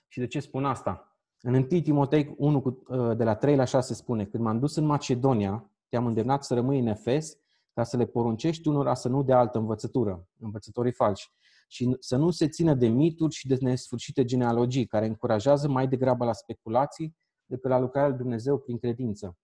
Și 0.07 0.19
de 0.19 0.27
ce 0.27 0.39
spun 0.39 0.65
asta? 0.65 1.17
În 1.41 1.53
1 1.53 1.63
Timotei 1.63 2.35
1, 2.37 2.83
ă, 2.89 3.13
de 3.13 3.23
la 3.23 3.35
3 3.35 3.55
la 3.55 3.63
6 3.63 3.93
spune, 3.93 4.25
când 4.25 4.43
m-am 4.43 4.59
dus 4.59 4.75
în 4.75 4.85
Macedonia, 4.85 5.71
te-am 5.89 6.05
îndemnat 6.05 6.43
să 6.43 6.53
rămâi 6.53 6.79
în 6.79 6.87
Efes 6.87 7.37
ca 7.73 7.83
să 7.83 7.97
le 7.97 8.05
poruncești 8.05 8.67
unora 8.67 8.93
să 8.93 9.09
nu 9.09 9.23
dea 9.23 9.39
altă 9.39 9.57
învățătură, 9.57 10.27
învățătorii 10.39 10.91
falși, 10.91 11.31
și 11.67 11.95
să 11.99 12.15
nu 12.15 12.29
se 12.29 12.47
țină 12.47 12.73
de 12.73 12.87
mituri 12.87 13.33
și 13.33 13.47
de 13.47 13.57
nesfârșite 13.59 14.23
genealogii, 14.23 14.85
care 14.85 15.05
încurajează 15.05 15.67
mai 15.67 15.87
degrabă 15.87 16.25
la 16.25 16.33
speculații 16.33 17.15
decât 17.45 17.69
la 17.69 17.79
lucrarea 17.79 18.09
lui 18.09 18.17
Dumnezeu 18.17 18.57
prin 18.57 18.77
credință. 18.77 19.37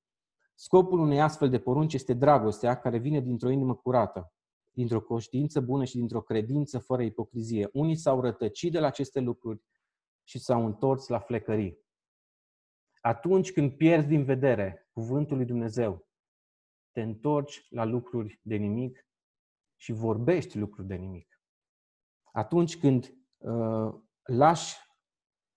Scopul 0.55 0.99
unei 0.99 1.21
astfel 1.21 1.49
de 1.49 1.59
porunci 1.59 1.93
este 1.93 2.13
dragostea 2.13 2.75
care 2.75 2.97
vine 2.97 3.19
dintr-o 3.19 3.49
inimă 3.49 3.75
curată, 3.75 4.33
dintr-o 4.71 5.01
conștiință 5.01 5.61
bună 5.61 5.85
și 5.85 5.97
dintr-o 5.97 6.21
credință 6.21 6.79
fără 6.79 7.03
ipocrizie. 7.03 7.69
Unii 7.73 7.95
s-au 7.95 8.21
rătăcit 8.21 8.71
de 8.71 8.79
la 8.79 8.87
aceste 8.87 9.19
lucruri 9.19 9.61
și 10.23 10.39
s-au 10.39 10.65
întors 10.65 11.07
la 11.07 11.19
flecării. 11.19 11.79
Atunci 13.01 13.51
când 13.51 13.71
pierzi 13.71 14.07
din 14.07 14.23
vedere 14.23 14.89
cuvântul 14.91 15.37
lui 15.37 15.45
Dumnezeu, 15.45 16.07
te 16.91 17.01
întorci 17.01 17.67
la 17.69 17.83
lucruri 17.83 18.39
de 18.43 18.55
nimic 18.55 19.07
și 19.75 19.91
vorbești 19.91 20.57
lucruri 20.57 20.87
de 20.87 20.95
nimic 20.95 21.31
atunci 22.31 22.77
când 22.77 23.13
uh, 23.37 23.93
lași 24.23 24.75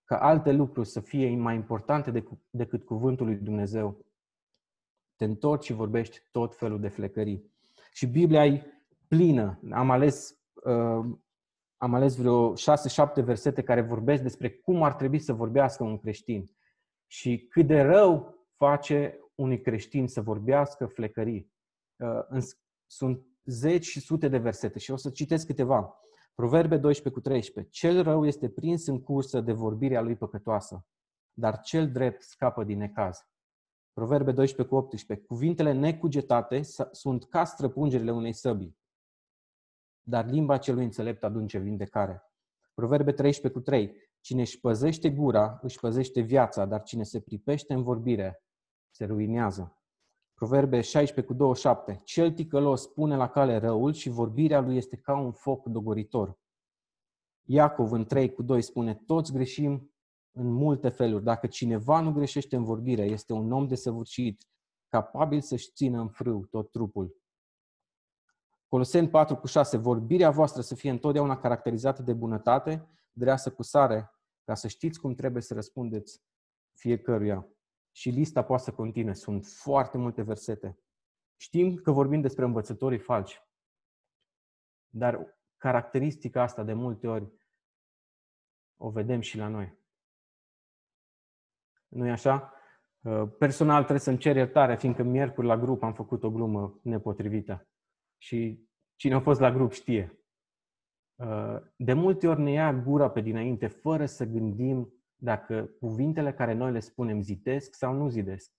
ca 0.03 0.17
alte 0.17 0.51
lucruri 0.51 0.87
să 0.87 0.99
fie 0.99 1.35
mai 1.35 1.55
importante 1.55 2.23
decât 2.49 2.83
cuvântul 2.83 3.25
lui 3.25 3.35
Dumnezeu, 3.35 4.05
te 5.15 5.25
întorci 5.25 5.63
și 5.63 5.73
vorbești 5.73 6.21
tot 6.31 6.55
felul 6.55 6.79
de 6.79 6.87
flecării. 6.87 7.53
Și 7.93 8.07
Biblia 8.07 8.45
e 8.45 8.65
plină. 9.07 9.59
Am 9.71 9.91
ales, 9.91 10.39
uh, 10.53 11.05
am 11.77 11.93
ales 11.93 12.15
vreo 12.15 12.53
6-7 12.53 13.23
versete 13.23 13.63
care 13.63 13.81
vorbesc 13.81 14.21
despre 14.21 14.49
cum 14.49 14.83
ar 14.83 14.93
trebui 14.93 15.19
să 15.19 15.33
vorbească 15.33 15.83
un 15.83 15.97
creștin 15.97 16.45
și 17.07 17.47
cât 17.49 17.67
de 17.67 17.81
rău 17.81 18.35
face 18.55 19.19
unui 19.35 19.61
creștin 19.61 20.07
să 20.07 20.21
vorbească 20.21 20.85
flecării. 20.85 21.53
Uh, 21.95 22.43
sunt 22.85 23.25
zeci 23.45 23.85
și 23.85 23.99
sute 23.99 24.27
de 24.27 24.37
versete 24.37 24.79
și 24.79 24.91
o 24.91 24.95
să 24.95 25.09
citesc 25.09 25.45
câteva. 25.45 25.99
Proverbe 26.33 26.77
12 26.77 27.21
cu 27.21 27.29
13. 27.29 27.71
Cel 27.71 28.03
rău 28.03 28.25
este 28.25 28.49
prins 28.49 28.87
în 28.87 29.01
cursă 29.01 29.41
de 29.41 29.51
vorbirea 29.51 30.01
lui 30.01 30.15
păcătoasă, 30.15 30.85
dar 31.33 31.59
cel 31.59 31.91
drept 31.91 32.21
scapă 32.21 32.63
din 32.63 32.77
necaz. 32.77 33.19
Proverbe 33.93 34.31
12 34.31 34.75
cu 34.75 34.81
18. 34.81 35.25
Cuvintele 35.27 35.71
necugetate 35.71 36.61
sunt 36.91 37.25
ca 37.25 37.43
străpungerile 37.43 38.11
unei 38.11 38.33
săbii, 38.33 38.77
dar 40.07 40.25
limba 40.25 40.57
celui 40.57 40.83
înțelept 40.83 41.23
adunce 41.23 41.57
vindecare. 41.57 42.23
Proverbe 42.73 43.11
13 43.11 43.59
cu 43.59 43.65
3. 43.65 43.95
Cine 44.19 44.41
își 44.41 44.59
păzește 44.59 45.09
gura, 45.09 45.59
își 45.61 45.79
păzește 45.79 46.21
viața, 46.21 46.65
dar 46.65 46.83
cine 46.83 47.03
se 47.03 47.19
pripește 47.19 47.73
în 47.73 47.83
vorbire, 47.83 48.43
se 48.89 49.05
ruinează. 49.05 49.79
Proverbe 50.33 50.81
16 50.81 51.33
cu 51.33 51.33
27. 51.33 52.01
Cel 52.03 52.31
ticălos 52.31 52.87
pune 52.87 53.15
la 53.15 53.29
cale 53.29 53.57
răul 53.57 53.93
și 53.93 54.09
vorbirea 54.09 54.59
lui 54.59 54.77
este 54.77 54.95
ca 54.95 55.19
un 55.19 55.31
foc 55.31 55.65
dogoritor. 55.65 56.39
Iacov 57.47 57.91
în 57.91 58.05
3 58.05 58.33
cu 58.33 58.43
2 58.43 58.61
spune, 58.61 58.95
toți 58.95 59.33
greșim 59.33 59.93
în 60.31 60.51
multe 60.51 60.89
feluri. 60.89 61.23
Dacă 61.23 61.47
cineva 61.47 61.99
nu 61.99 62.11
greșește 62.11 62.55
în 62.55 62.63
vorbire, 62.63 63.03
este 63.03 63.33
un 63.33 63.51
om 63.51 63.67
desăvârșit, 63.67 64.47
capabil 64.89 65.41
să-și 65.41 65.71
țină 65.71 65.99
în 65.99 66.09
frâu 66.09 66.45
tot 66.45 66.71
trupul. 66.71 67.15
Coloseni 68.67 69.09
4 69.09 69.35
cu 69.35 69.47
6. 69.47 69.77
Vorbirea 69.77 70.29
voastră 70.29 70.61
să 70.61 70.75
fie 70.75 70.89
întotdeauna 70.89 71.37
caracterizată 71.37 72.01
de 72.01 72.13
bunătate, 72.13 72.89
dreasă 73.11 73.51
cu 73.51 73.63
sare, 73.63 74.11
ca 74.43 74.53
să 74.53 74.67
știți 74.67 74.99
cum 74.99 75.13
trebuie 75.13 75.41
să 75.41 75.53
răspundeți 75.53 76.23
fiecăruia. 76.73 77.47
Și 77.91 78.09
lista 78.09 78.43
poate 78.43 78.63
să 78.63 78.71
continue. 78.71 79.13
Sunt 79.13 79.45
foarte 79.45 79.97
multe 79.97 80.21
versete. 80.21 80.79
Știm 81.35 81.75
că 81.75 81.91
vorbim 81.91 82.21
despre 82.21 82.45
învățătorii 82.45 82.99
falși. 82.99 83.43
Dar 84.89 85.37
caracteristica 85.57 86.41
asta 86.41 86.63
de 86.63 86.73
multe 86.73 87.07
ori 87.07 87.31
o 88.77 88.89
vedem 88.89 89.19
și 89.19 89.37
la 89.37 89.47
noi. 89.47 89.77
Nu-i 91.87 92.11
așa? 92.11 92.53
Uh, 93.01 93.29
personal 93.37 93.79
trebuie 93.79 93.99
să-mi 93.99 94.17
cer 94.17 94.35
iertare, 94.35 94.75
fiindcă 94.75 95.03
miercuri 95.03 95.47
la 95.47 95.57
grup 95.57 95.83
am 95.83 95.93
făcut 95.93 96.23
o 96.23 96.31
glumă 96.31 96.79
nepotrivită. 96.81 97.67
Și 98.17 98.67
cine 98.95 99.13
a 99.13 99.19
fost 99.19 99.39
la 99.39 99.51
grup 99.51 99.71
știe. 99.71 100.19
Uh, 101.15 101.57
de 101.75 101.93
multe 101.93 102.27
ori 102.27 102.41
ne 102.41 102.51
ia 102.51 102.73
gura 102.73 103.09
pe 103.09 103.21
dinainte, 103.21 103.67
fără 103.67 104.05
să 104.05 104.25
gândim 104.25 104.93
dacă 105.15 105.65
cuvintele 105.65 106.33
care 106.33 106.53
noi 106.53 106.71
le 106.71 106.79
spunem 106.79 107.21
zidesc 107.21 107.73
sau 107.73 107.93
nu 107.93 108.09
zidesc. 108.09 108.51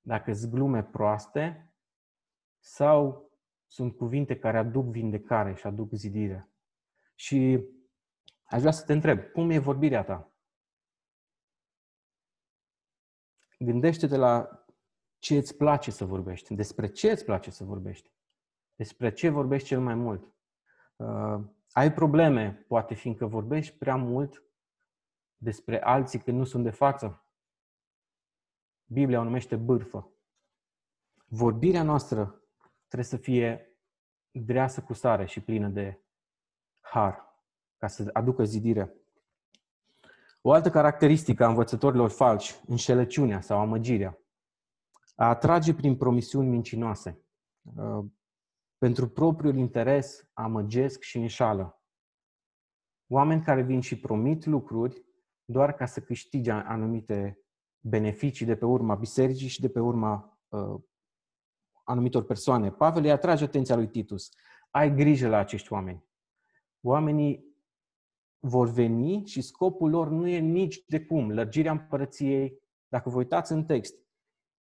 Dacă 0.00 0.32
sunt 0.32 0.52
glume 0.52 0.84
proaste 0.84 1.74
sau 2.58 3.30
sunt 3.66 3.96
cuvinte 3.96 4.38
care 4.38 4.58
aduc 4.58 4.86
vindecare 4.86 5.54
și 5.54 5.66
aduc 5.66 5.92
zidire. 5.92 6.50
Și 7.14 7.68
aș 8.44 8.60
vrea 8.60 8.72
să 8.72 8.84
te 8.84 8.92
întreb, 8.92 9.20
cum 9.20 9.50
e 9.50 9.58
vorbirea 9.58 10.04
ta? 10.04 10.30
Gândește-te 13.58 14.16
la 14.16 14.64
ce 15.18 15.36
îți 15.36 15.56
place 15.56 15.90
să 15.90 16.04
vorbești, 16.04 16.54
despre 16.54 16.88
ce 16.88 17.10
îți 17.10 17.24
place 17.24 17.50
să 17.50 17.64
vorbești, 17.64 18.10
despre 18.76 19.12
ce 19.12 19.28
vorbești 19.28 19.68
cel 19.68 19.80
mai 19.80 19.94
mult. 19.94 20.34
Uh, 20.96 21.40
ai 21.72 21.92
probleme, 21.92 22.64
poate 22.68 22.94
fiindcă 22.94 23.26
vorbești 23.26 23.76
prea 23.76 23.96
mult 23.96 24.44
despre 25.36 25.82
alții 25.82 26.18
când 26.18 26.38
nu 26.38 26.44
sunt 26.44 26.64
de 26.64 26.70
față. 26.70 27.24
Biblia 28.84 29.20
o 29.20 29.24
numește 29.24 29.56
bârfă. 29.56 30.10
Vorbirea 31.26 31.82
noastră 31.82 32.42
trebuie 32.86 33.08
să 33.08 33.16
fie 33.16 33.76
dreasă 34.30 34.82
cu 34.82 34.92
sare 34.92 35.26
și 35.26 35.40
plină 35.40 35.68
de 35.68 36.00
har, 36.80 37.40
ca 37.76 37.86
să 37.86 38.10
aducă 38.12 38.44
zidire. 38.44 38.94
O 40.40 40.52
altă 40.52 40.70
caracteristică 40.70 41.44
a 41.44 41.48
învățătorilor 41.48 42.10
falși, 42.10 42.60
înșelăciunea 42.66 43.40
sau 43.40 43.58
amăgirea, 43.58 44.18
a 45.14 45.28
atrage 45.28 45.74
prin 45.74 45.96
promisiuni 45.96 46.48
mincinoase. 46.48 47.20
Uh, 48.76 48.86
pentru 48.86 49.08
propriul 49.08 49.56
interes 49.56 50.28
amăgesc 50.32 51.02
și 51.02 51.18
înșală. 51.18 51.82
Oameni 53.06 53.42
care 53.42 53.62
vin 53.62 53.80
și 53.80 53.98
promit 53.98 54.44
lucruri 54.44 55.04
doar 55.44 55.74
ca 55.74 55.86
să 55.86 56.00
câștige 56.00 56.50
anumite 56.50 57.40
beneficii 57.80 58.46
de 58.46 58.56
pe 58.56 58.64
urma 58.64 58.94
bisericii 58.94 59.48
și 59.48 59.60
de 59.60 59.68
pe 59.68 59.80
urma 59.80 60.38
uh, 60.48 60.80
anumitor 61.84 62.24
persoane. 62.24 62.70
Pavel 62.70 63.04
îi 63.04 63.10
atrage 63.10 63.44
atenția 63.44 63.76
lui 63.76 63.88
Titus. 63.88 64.30
Ai 64.70 64.94
grijă 64.94 65.28
la 65.28 65.36
acești 65.36 65.72
oameni. 65.72 66.04
Oamenii 66.80 67.44
vor 68.38 68.68
veni 68.68 69.26
și 69.26 69.40
scopul 69.40 69.90
lor 69.90 70.08
nu 70.08 70.26
e 70.28 70.38
nici 70.38 70.84
de 70.86 71.04
cum 71.04 71.30
lărgirea 71.30 71.72
împărăției. 71.72 72.60
Dacă 72.88 73.08
vă 73.08 73.16
uitați 73.16 73.52
în 73.52 73.64
text, 73.64 73.94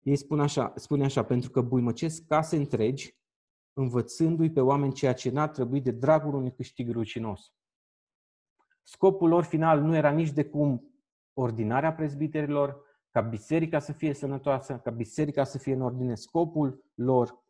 ei 0.00 0.16
spun 0.16 0.40
așa, 0.40 0.72
spune 0.76 1.04
așa, 1.04 1.24
pentru 1.24 1.50
că 1.50 1.60
buimăcesc 1.60 2.26
case 2.26 2.56
întregi, 2.56 3.21
învățându-i 3.72 4.50
pe 4.50 4.60
oameni 4.60 4.92
ceea 4.92 5.14
ce 5.14 5.30
n-ar 5.30 5.48
trebui 5.48 5.80
de 5.80 5.90
dragul 5.90 6.34
unui 6.34 6.52
câștig 6.52 6.90
rucinos. 6.90 7.52
Scopul 8.82 9.28
lor 9.28 9.44
final 9.44 9.80
nu 9.80 9.94
era 9.94 10.10
nici 10.10 10.30
de 10.30 10.44
cum 10.44 10.92
ordinarea 11.32 11.94
prezbiterilor, 11.94 12.90
ca 13.10 13.20
biserica 13.20 13.78
să 13.78 13.92
fie 13.92 14.14
sănătoasă, 14.14 14.80
ca 14.84 14.90
biserica 14.90 15.44
să 15.44 15.58
fie 15.58 15.74
în 15.74 15.80
ordine. 15.80 16.14
Scopul 16.14 16.84
lor 16.94 17.44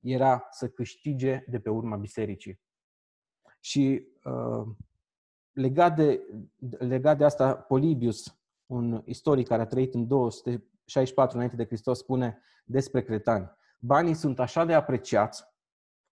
era 0.00 0.46
să 0.50 0.68
câștige 0.68 1.44
de 1.46 1.60
pe 1.60 1.70
urma 1.70 1.96
bisericii. 1.96 2.60
Și 3.60 4.06
uh, 4.24 4.66
legat, 5.52 5.96
de, 5.96 6.20
legat 6.78 7.18
de 7.18 7.24
asta, 7.24 7.54
Polibius, 7.54 8.38
un 8.66 9.02
istoric 9.04 9.46
care 9.46 9.62
a 9.62 9.66
trăit 9.66 9.94
în 9.94 10.06
264 10.06 11.36
înainte 11.36 11.56
de 11.56 11.64
Hristos, 11.64 11.98
spune 11.98 12.42
despre 12.64 13.02
cretani. 13.02 13.50
Banii 13.86 14.14
sunt 14.14 14.38
așa 14.38 14.64
de 14.64 14.74
apreciați 14.74 15.44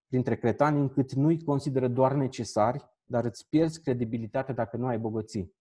printre 0.06 0.36
cretani 0.36 0.80
încât 0.80 1.12
nu-i 1.12 1.44
consideră 1.44 1.88
doar 1.88 2.12
necesari, 2.12 2.90
dar 3.04 3.24
îți 3.24 3.48
pierzi 3.48 3.82
credibilitatea 3.82 4.54
dacă 4.54 4.76
nu 4.76 4.86
ai 4.86 4.98
bogății. 4.98 5.54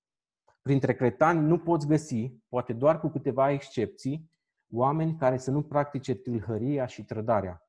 Printre 0.62 0.96
cretani 0.96 1.40
nu 1.40 1.60
poți 1.60 1.88
găsi, 1.88 2.32
poate 2.50 2.74
doar 2.74 3.00
cu 3.00 3.08
câteva 3.08 3.52
excepții, 3.52 4.32
oameni 4.72 5.16
care 5.16 5.38
să 5.38 5.52
nu 5.52 5.64
practice 5.64 6.16
tâlhăria 6.16 6.86
și 6.86 7.06
trădarea. 7.06 7.68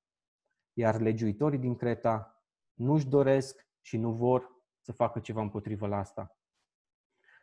Iar 0.72 1.00
legiuitorii 1.00 1.59
din 1.59 1.76
Creta 1.76 2.44
nu-și 2.74 3.09
doresc 3.09 3.68
și 3.80 3.96
nu 3.96 4.12
vor 4.12 4.50
să 4.80 4.92
facă 4.92 5.20
ceva 5.20 5.40
împotrivă 5.40 5.87
la 5.87 5.98
asta. 5.98 6.38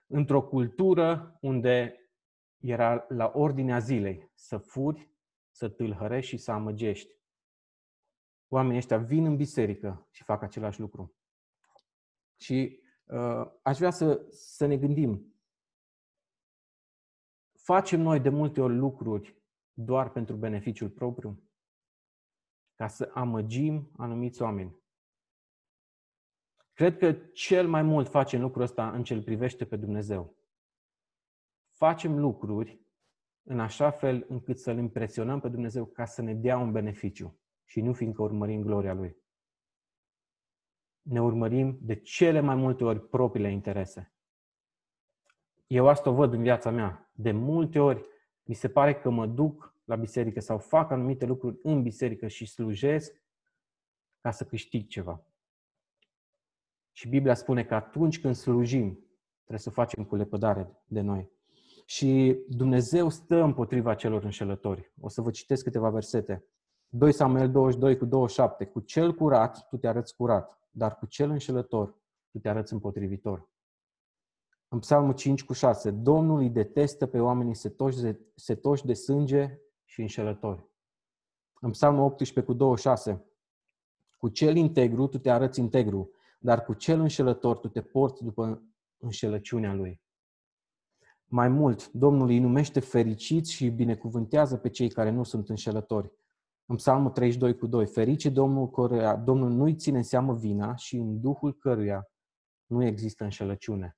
Într-o 0.08 0.42
cultură 0.42 1.38
unde 1.40 1.96
era 2.60 3.06
la 3.08 3.32
ordinea 3.34 3.80
zilei 3.80 4.32
să 4.34 4.58
furi, 4.58 5.11
să 5.62 5.70
tâlhărești 5.70 6.30
și 6.30 6.38
să 6.38 6.52
amăgești. 6.52 7.20
Oamenii 8.48 8.78
ăștia 8.78 8.98
vin 8.98 9.26
în 9.26 9.36
biserică 9.36 10.08
și 10.12 10.24
fac 10.24 10.42
același 10.42 10.80
lucru. 10.80 11.16
Și 12.36 12.82
uh, 13.06 13.52
aș 13.62 13.78
vrea 13.78 13.92
să, 13.92 14.26
să 14.30 14.66
ne 14.66 14.78
gândim. 14.78 15.36
Facem 17.52 18.02
noi 18.02 18.20
de 18.20 18.30
multe 18.30 18.62
ori 18.62 18.76
lucruri 18.76 19.42
doar 19.74 20.12
pentru 20.12 20.36
beneficiul 20.36 20.90
propriu? 20.90 21.44
Ca 22.76 22.88
să 22.88 23.12
amăgim 23.14 23.92
anumiți 23.98 24.42
oameni. 24.42 24.80
Cred 26.74 26.98
că 26.98 27.14
cel 27.14 27.68
mai 27.68 27.82
mult 27.82 28.10
facem 28.10 28.42
lucrul 28.42 28.64
ăsta 28.64 28.92
în 28.92 29.04
ce 29.04 29.14
îl 29.14 29.24
privește 29.24 29.66
pe 29.66 29.76
Dumnezeu. 29.76 30.36
Facem 31.70 32.20
lucruri 32.20 32.81
în 33.44 33.60
așa 33.60 33.92
fel 33.92 34.26
încât 34.28 34.60
să-L 34.60 34.78
impresionăm 34.78 35.40
pe 35.40 35.50
Dumnezeu 35.50 35.86
ca 35.86 36.06
să 36.06 36.22
ne 36.22 36.34
dea 36.34 36.58
un 36.58 36.72
beneficiu 36.72 37.40
și 37.66 37.82
nu 37.82 37.94
fiindcă 37.94 38.22
urmărim 38.22 38.62
gloria 38.62 38.94
Lui 38.94 39.22
ne 41.02 41.22
urmărim 41.22 41.78
de 41.82 41.96
cele 41.96 42.40
mai 42.40 42.56
multe 42.56 42.84
ori 42.84 43.08
propriile 43.08 43.52
interese. 43.52 44.14
Eu 45.68 45.88
asta 45.88 46.10
o 46.10 46.14
văd 46.14 46.34
în 46.34 46.42
viața 46.42 46.70
mea. 46.70 47.12
De 47.14 47.32
multe 47.32 47.80
ori 47.80 48.06
mi 48.44 48.56
se 48.56 48.70
pare 48.70 48.96
că 48.96 49.10
mă 49.10 49.28
duc 49.28 49.76
la 49.84 49.96
biserică 49.96 50.40
sau 50.40 50.58
fac 50.58 50.92
anumite 50.92 51.26
lucruri 51.26 51.60
în 51.64 51.82
biserică 51.82 52.28
și 52.28 52.46
slujesc 52.46 53.22
ca 54.20 54.32
să 54.32 54.46
câștig 54.46 54.88
ceva. 54.88 55.26
Și 56.92 57.10
Biblia 57.10 57.34
spune 57.34 57.64
că 57.64 57.76
atunci 57.76 58.20
când 58.20 58.36
slujim, 58.36 58.92
trebuie 59.38 59.60
să 59.60 59.70
o 59.70 59.72
facem 59.72 60.06
cu 60.06 60.16
lepădare 60.16 60.82
de 60.86 61.02
noi. 61.02 61.32
Și 61.86 62.40
Dumnezeu 62.48 63.10
stă 63.10 63.36
împotriva 63.36 63.96
celor 63.96 64.24
înșelători. 64.24 64.94
O 65.00 65.10
să 65.10 65.22
vă 65.22 65.32
citesc 65.32 65.64
câteva 65.64 65.90
versete. 65.90 66.46
2 66.90 67.12
Samuel 67.12 67.52
22 67.52 67.98
cu 67.98 68.06
27. 68.06 68.66
Cu 68.66 68.80
cel 68.80 69.14
curat 69.14 69.68
tu 69.70 69.78
te 69.78 69.88
arăți 69.88 70.16
curat 70.16 70.62
dar 70.72 70.98
cu 70.98 71.06
cel 71.06 71.30
înșelător 71.30 71.96
tu 72.32 72.40
te 72.40 72.50
arăți 72.50 72.74
împotrivitor. 72.74 73.50
În 74.68 74.80
Psalmul 74.80 75.14
5 75.14 75.44
cu 75.44 75.54
6, 75.54 75.92
Domnul 75.92 76.40
îi 76.40 76.50
detestă 76.50 77.06
pe 77.06 77.20
oamenii 77.20 77.56
setoși 77.56 78.02
de, 78.02 78.20
setoși 78.36 78.86
de 78.86 78.94
sânge 78.94 79.60
și 79.84 80.02
înșelători. 80.02 80.70
În 81.60 81.72
Psalmul 81.72 82.04
18 82.04 82.52
cu 82.52 82.58
26, 82.58 83.26
cu 84.18 84.30
cel 84.30 84.56
integru 84.56 85.08
tu 85.08 85.18
te 85.18 85.30
arăți 85.30 85.60
integru, 85.60 86.12
dar 86.40 86.64
cu 86.64 86.74
cel 86.74 87.00
înșelător 87.00 87.58
tu 87.58 87.68
te 87.68 87.82
porți 87.82 88.24
după 88.24 88.64
înșelăciunea 88.98 89.74
lui. 89.74 90.02
Mai 91.34 91.48
mult, 91.48 91.92
Domnul 91.92 92.28
îi 92.28 92.40
numește 92.40 92.80
fericiți 92.80 93.52
și 93.52 93.64
îi 93.64 93.70
binecuvântează 93.70 94.58
pe 94.58 94.70
cei 94.70 94.90
care 94.90 95.10
nu 95.10 95.24
sunt 95.24 95.50
înșelători. 95.50 96.12
În 96.66 96.76
Psalmul 96.76 97.12
32 97.12 97.58
cu 97.58 97.68
2, 97.68 97.88
ferice 97.88 98.30
Domnul 98.30 98.70
căruia 98.70 99.16
Domnul 99.16 99.50
nu-i 99.50 99.76
ține 99.76 99.98
în 99.98 100.04
seamă 100.04 100.36
vina 100.36 100.76
și 100.76 100.96
în 100.96 101.22
Duhul 101.22 101.54
căruia 101.54 102.10
nu 102.66 102.86
există 102.86 103.24
înșelăciune. 103.24 103.98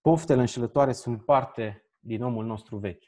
Poftele 0.00 0.40
înșelătoare 0.40 0.92
sunt 0.92 1.24
parte 1.24 1.90
din 1.98 2.22
omul 2.22 2.44
nostru 2.44 2.76
vechi. 2.76 3.04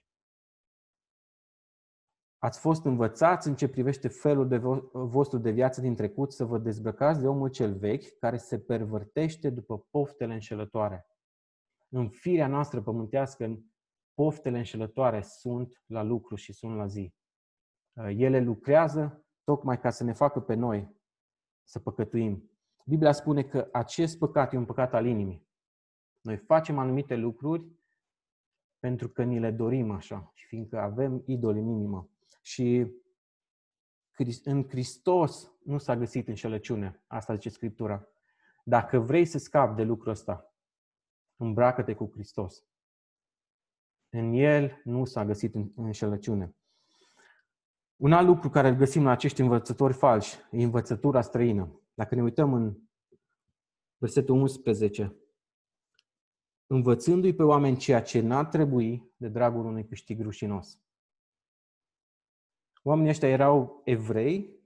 Ați 2.39 2.59
fost 2.61 2.85
învățați 2.85 3.49
în 3.49 3.57
ce 3.57 3.69
privește 3.69 4.09
felul 4.09 4.49
de 4.49 4.59
vostru 4.93 5.39
de 5.39 5.51
viață 5.51 5.81
din 5.81 5.95
trecut 5.95 6.33
să 6.33 6.45
vă 6.45 6.59
dezbrăcați 6.59 7.21
de 7.21 7.29
omul 7.29 7.49
cel 7.49 7.75
vechi 7.75 8.19
care 8.19 8.37
se 8.37 8.59
pervărtește 8.59 9.51
după 9.51 9.79
poftele 9.91 10.33
înșelătoare. 10.33 11.07
În 11.97 12.09
firea 12.09 12.47
noastră 12.47 12.83
pământească, 12.83 13.63
poftele 14.15 14.59
înșelătoare 14.59 15.23
sunt 15.23 15.83
la 15.87 16.03
lucru 16.03 16.35
și 16.35 16.53
sunt 16.53 16.77
la 16.77 16.87
zi. 16.87 17.15
Ele 17.95 18.41
lucrează 18.41 19.25
tocmai 19.45 19.81
ca 19.81 19.91
să 19.91 20.05
ne 20.05 20.13
facă 20.13 20.41
pe 20.41 20.55
noi 20.55 20.97
să 21.63 21.79
păcătuim. 21.79 22.51
Biblia 22.85 23.13
spune 23.13 23.43
că 23.43 23.69
acest 23.73 24.19
păcat 24.19 24.53
e 24.53 24.57
un 24.57 24.65
păcat 24.65 24.95
al 24.95 25.07
inimii. 25.07 25.47
Noi 26.21 26.37
facem 26.37 26.79
anumite 26.79 27.17
lucruri 27.17 27.67
pentru 28.79 29.09
că 29.09 29.23
ni 29.23 29.39
le 29.39 29.51
dorim 29.51 29.91
așa 29.91 30.31
și 30.35 30.47
fiindcă 30.47 30.81
avem 30.81 31.23
idoli 31.27 31.59
în 31.59 31.69
inimă. 31.69 32.11
Și 32.43 32.93
în 34.45 34.69
Hristos 34.69 35.53
nu 35.65 35.79
s-a 35.79 35.97
găsit 35.97 36.29
înșelăciune. 36.29 37.03
Asta 37.07 37.35
zice 37.35 37.49
Scriptura. 37.49 38.09
Dacă 38.65 38.99
vrei 38.99 39.25
să 39.25 39.39
scapi 39.39 39.77
de 39.77 39.83
lucrul 39.83 40.11
ăsta, 40.11 40.54
îmbracă-te 41.37 41.95
cu 41.95 42.11
Hristos. 42.13 42.65
În 44.09 44.33
El 44.33 44.81
nu 44.85 45.05
s-a 45.05 45.25
găsit 45.25 45.55
înșelăciune. 45.77 46.57
Un 47.97 48.13
alt 48.13 48.27
lucru 48.27 48.51
care 48.51 48.69
îl 48.69 48.75
găsim 48.75 49.05
la 49.05 49.11
acești 49.11 49.41
învățători 49.41 49.93
falși 49.93 50.37
e 50.51 50.63
învățătura 50.63 51.21
străină. 51.21 51.81
Dacă 51.95 52.15
ne 52.15 52.23
uităm 52.23 52.53
în 52.53 52.79
versetul 53.97 54.35
11, 54.41 55.17
învățându-i 56.67 57.35
pe 57.35 57.43
oameni 57.43 57.77
ceea 57.77 58.03
ce 58.03 58.21
n-ar 58.21 58.47
trebui 58.47 59.13
de 59.17 59.29
dragul 59.29 59.65
unui 59.65 59.87
câștig 59.87 60.21
rușinos. 60.21 60.79
Oamenii 62.83 63.11
ăștia 63.11 63.29
erau 63.29 63.81
evrei 63.85 64.63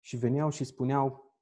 și 0.00 0.16
veneau 0.16 0.50
și 0.50 0.64
spuneau 0.64 1.34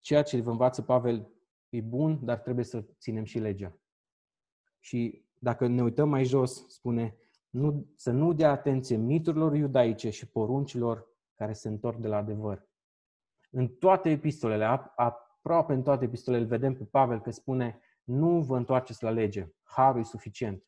ceea 0.00 0.22
ce 0.22 0.40
vă 0.40 0.50
învață 0.50 0.82
Pavel 0.82 1.28
e 1.68 1.80
bun, 1.80 2.24
dar 2.24 2.38
trebuie 2.38 2.64
să 2.64 2.84
ținem 2.98 3.24
și 3.24 3.38
legea. 3.38 3.78
Și 4.78 5.24
dacă 5.38 5.66
ne 5.66 5.82
uităm 5.82 6.08
mai 6.08 6.24
jos, 6.24 6.68
spune 6.68 7.16
nu, 7.50 7.92
să 7.96 8.10
nu 8.10 8.32
dea 8.32 8.50
atenție 8.50 8.96
miturilor 8.96 9.54
iudaice 9.54 10.10
și 10.10 10.28
poruncilor 10.28 11.06
care 11.34 11.52
se 11.52 11.68
întorc 11.68 11.98
de 11.98 12.08
la 12.08 12.16
adevăr. 12.16 12.68
În 13.50 13.68
toate 13.68 14.10
epistolele, 14.10 14.64
aproape 14.96 15.72
în 15.72 15.82
toate 15.82 16.04
epistolele, 16.04 16.42
îl 16.42 16.48
vedem 16.48 16.74
pe 16.74 16.84
Pavel 16.84 17.20
că 17.20 17.30
spune 17.30 17.80
nu 18.04 18.40
vă 18.42 18.56
întoarceți 18.56 19.02
la 19.02 19.10
lege, 19.10 19.48
harul 19.62 20.00
e 20.00 20.04
suficient. 20.04 20.66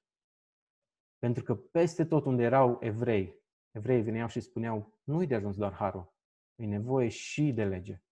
Pentru 1.18 1.42
că 1.42 1.54
peste 1.54 2.04
tot 2.04 2.24
unde 2.24 2.42
erau 2.42 2.76
evrei, 2.80 3.40
Evreii 3.70 4.02
veneau 4.02 4.28
și 4.28 4.40
spuneau, 4.40 4.98
nu-i 5.02 5.26
de 5.26 5.34
ajuns 5.34 5.56
doar 5.56 5.72
harul, 5.72 6.14
e 6.54 6.64
nevoie 6.66 7.08
și 7.08 7.52
de 7.52 7.64
lege. 7.64 8.02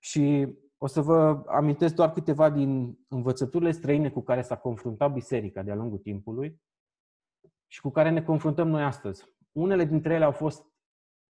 Și 0.00 0.54
o 0.78 0.86
să 0.86 1.00
vă 1.00 1.44
amintesc 1.46 1.94
doar 1.94 2.12
câteva 2.12 2.50
din 2.50 2.98
învățăturile 3.08 3.70
străine 3.70 4.10
cu 4.10 4.22
care 4.22 4.42
s-a 4.42 4.56
confruntat 4.56 5.12
biserica 5.12 5.62
de-a 5.62 5.74
lungul 5.74 5.98
timpului 5.98 6.60
și 7.66 7.80
cu 7.80 7.90
care 7.90 8.10
ne 8.10 8.22
confruntăm 8.22 8.68
noi 8.68 8.82
astăzi. 8.82 9.24
Unele 9.52 9.84
dintre 9.84 10.14
ele 10.14 10.24
au 10.24 10.32
fost 10.32 10.66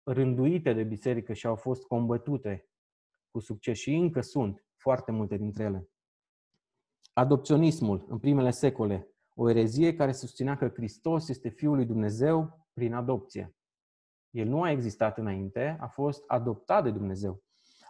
rânduite 0.02 0.72
de 0.72 0.82
biserică 0.82 1.32
și 1.32 1.46
au 1.46 1.56
fost 1.56 1.86
combătute 1.86 2.68
cu 3.30 3.38
succes 3.38 3.78
și 3.78 3.94
încă 3.94 4.20
sunt 4.20 4.66
foarte 4.76 5.12
multe 5.12 5.36
dintre 5.36 5.64
ele. 5.64 5.88
Adopționismul 7.12 8.06
în 8.08 8.18
primele 8.18 8.50
secole, 8.50 9.08
o 9.34 9.50
erezie 9.50 9.94
care 9.94 10.12
susținea 10.12 10.56
că 10.56 10.68
Hristos 10.68 11.28
este 11.28 11.48
Fiul 11.48 11.74
lui 11.74 11.86
Dumnezeu 11.86 12.66
prin 12.72 12.94
adopție. 12.94 13.56
El 14.30 14.48
nu 14.48 14.62
a 14.62 14.70
existat 14.70 15.18
înainte, 15.18 15.76
a 15.80 15.86
fost 15.86 16.24
adoptat 16.26 16.82
de 16.82 16.90
Dumnezeu. 16.90 17.42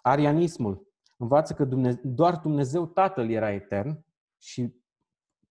Arianismul 0.03 0.88
învață 1.19 1.55
că 1.55 1.65
Dumnezeu, 1.65 2.01
doar 2.05 2.37
Dumnezeu 2.37 2.87
Tatăl 2.87 3.31
era 3.31 3.51
etern 3.53 4.05
și 4.37 4.75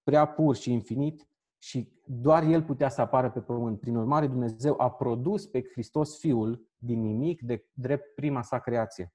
prea 0.04 0.26
pur 0.26 0.56
și 0.56 0.72
infinit 0.72 1.28
și 1.58 2.02
doar 2.06 2.44
El 2.44 2.64
putea 2.64 2.90
să 2.90 3.02
apară 3.02 3.32
pe 3.32 3.42
pământ. 3.42 3.80
Prin 3.80 3.96
urmare, 3.96 4.28
Dumnezeu 4.28 4.76
a 4.78 4.92
produs 4.92 5.46
pe 5.46 5.64
Hristos 5.72 6.20
Fiul 6.20 6.68
din 6.78 7.02
nimic 7.02 7.42
de 7.42 7.66
drept 7.74 8.16
prima 8.16 8.42
sa 8.42 8.60
creație. 8.60 9.14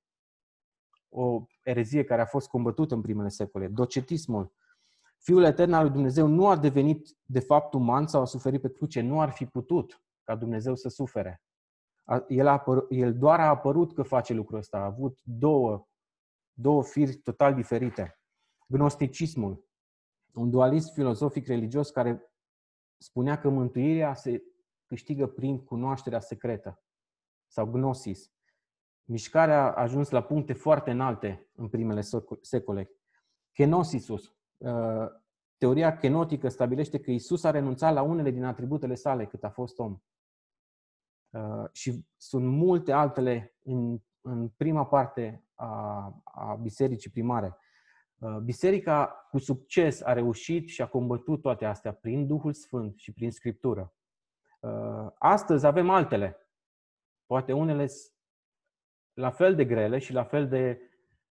O 1.09 1.45
erezie 1.63 2.05
care 2.05 2.21
a 2.21 2.27
fost 2.27 2.49
combătută 2.49 2.95
în 2.95 3.01
primele 3.01 3.29
secole. 3.29 3.69
Docetismul. 3.69 4.53
Fiul 5.19 5.43
etern 5.43 5.73
al 5.73 5.83
lui 5.83 5.93
Dumnezeu 5.93 6.27
nu 6.27 6.49
a 6.49 6.57
devenit 6.57 7.17
de 7.25 7.41
fapt 7.41 7.75
uman 7.75 8.07
sau 8.07 8.21
a 8.21 8.25
suferit 8.25 8.61
pe 8.61 8.73
cruce. 8.73 9.01
Nu 9.01 9.21
ar 9.21 9.31
fi 9.31 9.47
putut 9.47 10.03
ca 10.23 10.37
Dumnezeu 10.37 10.75
să 10.75 10.89
sufere. 10.89 11.43
El, 12.29 12.47
a 12.47 12.59
apăr- 12.61 12.87
el 12.89 13.19
doar 13.19 13.41
a 13.41 13.49
apărut 13.49 13.95
că 13.95 14.03
face 14.03 14.33
lucrul 14.33 14.59
ăsta. 14.59 14.79
A 14.79 14.85
avut 14.85 15.19
două, 15.23 15.89
două 16.53 16.85
firi 16.85 17.17
total 17.17 17.55
diferite. 17.55 18.19
Gnosticismul, 18.67 19.65
un 20.33 20.51
dualist 20.51 20.93
filozofic 20.93 21.47
religios 21.47 21.91
care 21.91 22.33
spunea 22.99 23.39
că 23.39 23.49
mântuirea 23.49 24.15
se 24.15 24.43
câștigă 24.87 25.27
prin 25.27 25.65
cunoașterea 25.65 26.21
secretă 26.21 26.83
sau 27.47 27.67
gnosis. 27.67 28.33
Mișcarea 29.05 29.63
a 29.63 29.81
ajuns 29.81 30.11
la 30.11 30.23
puncte 30.23 30.53
foarte 30.53 30.91
înalte 30.91 31.51
în 31.55 31.69
primele 31.69 32.01
secole. 32.41 32.91
Kenosisus, 33.53 34.37
uh, 34.57 35.07
teoria 35.59 35.97
kenotică 35.97 36.49
stabilește 36.49 37.01
că 37.01 37.11
Isus 37.11 37.45
a 37.45 37.51
renunțat 37.51 37.95
la 37.95 38.03
unele 38.03 38.31
din 38.31 38.45
atributele 38.45 38.95
sale 38.95 39.27
cât 39.27 39.45
a 39.45 39.51
fost 39.51 39.79
om. 39.79 39.99
Uh, 41.31 41.65
și 41.73 42.07
sunt 42.17 42.45
multe 42.45 42.93
altele 42.93 43.57
în, 43.63 43.99
în 44.21 44.49
prima 44.49 44.87
parte 44.87 45.45
a, 45.63 46.23
a 46.25 46.55
bisericii 46.55 47.11
primare. 47.11 47.57
Uh, 48.19 48.37
biserica 48.37 49.27
cu 49.31 49.39
succes 49.39 50.03
a 50.03 50.13
reușit 50.13 50.69
și 50.69 50.83
a 50.83 50.87
combătut 50.87 51.41
toate 51.41 51.65
astea 51.65 51.93
prin 51.93 52.27
Duhul 52.27 52.53
Sfânt 52.53 52.99
și 52.99 53.13
prin 53.13 53.31
Scriptură. 53.31 53.95
Uh, 54.61 55.11
astăzi 55.19 55.67
avem 55.67 55.91
altele. 55.91 56.37
Poate 57.27 57.53
unele 57.53 57.87
la 59.13 59.31
fel 59.31 59.55
de 59.55 59.65
grele 59.65 59.99
și 59.99 60.13
la 60.13 60.25
fel 60.25 60.49
de 60.49 60.81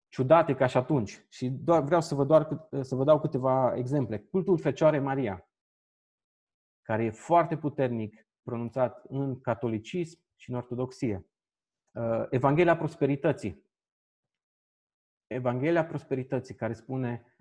ciudate 0.10 0.56
ca 0.56 0.66
și 0.66 0.78
atunci. 0.78 1.26
Și 1.30 1.50
doar, 1.50 1.82
vreau 1.82 2.02
să 2.02 2.16
vă, 2.16 2.26
doar, 2.26 2.68
să 2.82 2.96
vă 2.96 3.04
dau 3.04 3.20
câteva 3.20 3.74
exemple. 3.76 4.18
Cultul 4.18 4.58
Fecioarei 4.58 5.00
Maria, 5.00 5.48
care 6.82 7.04
e 7.04 7.12
foarte 7.12 7.58
puternic 7.58 8.28
pronunțat 8.44 9.04
în 9.08 9.40
catolicism 9.42 10.20
și 10.36 10.50
în 10.50 10.56
ortodoxie. 10.56 11.28
Uh, 11.92 12.26
Evanghelia 12.30 12.78
prosperității. 12.78 13.64
Evanghelia 15.34 15.86
prosperității 15.86 16.56
care 16.56 16.74
spune 16.74 17.36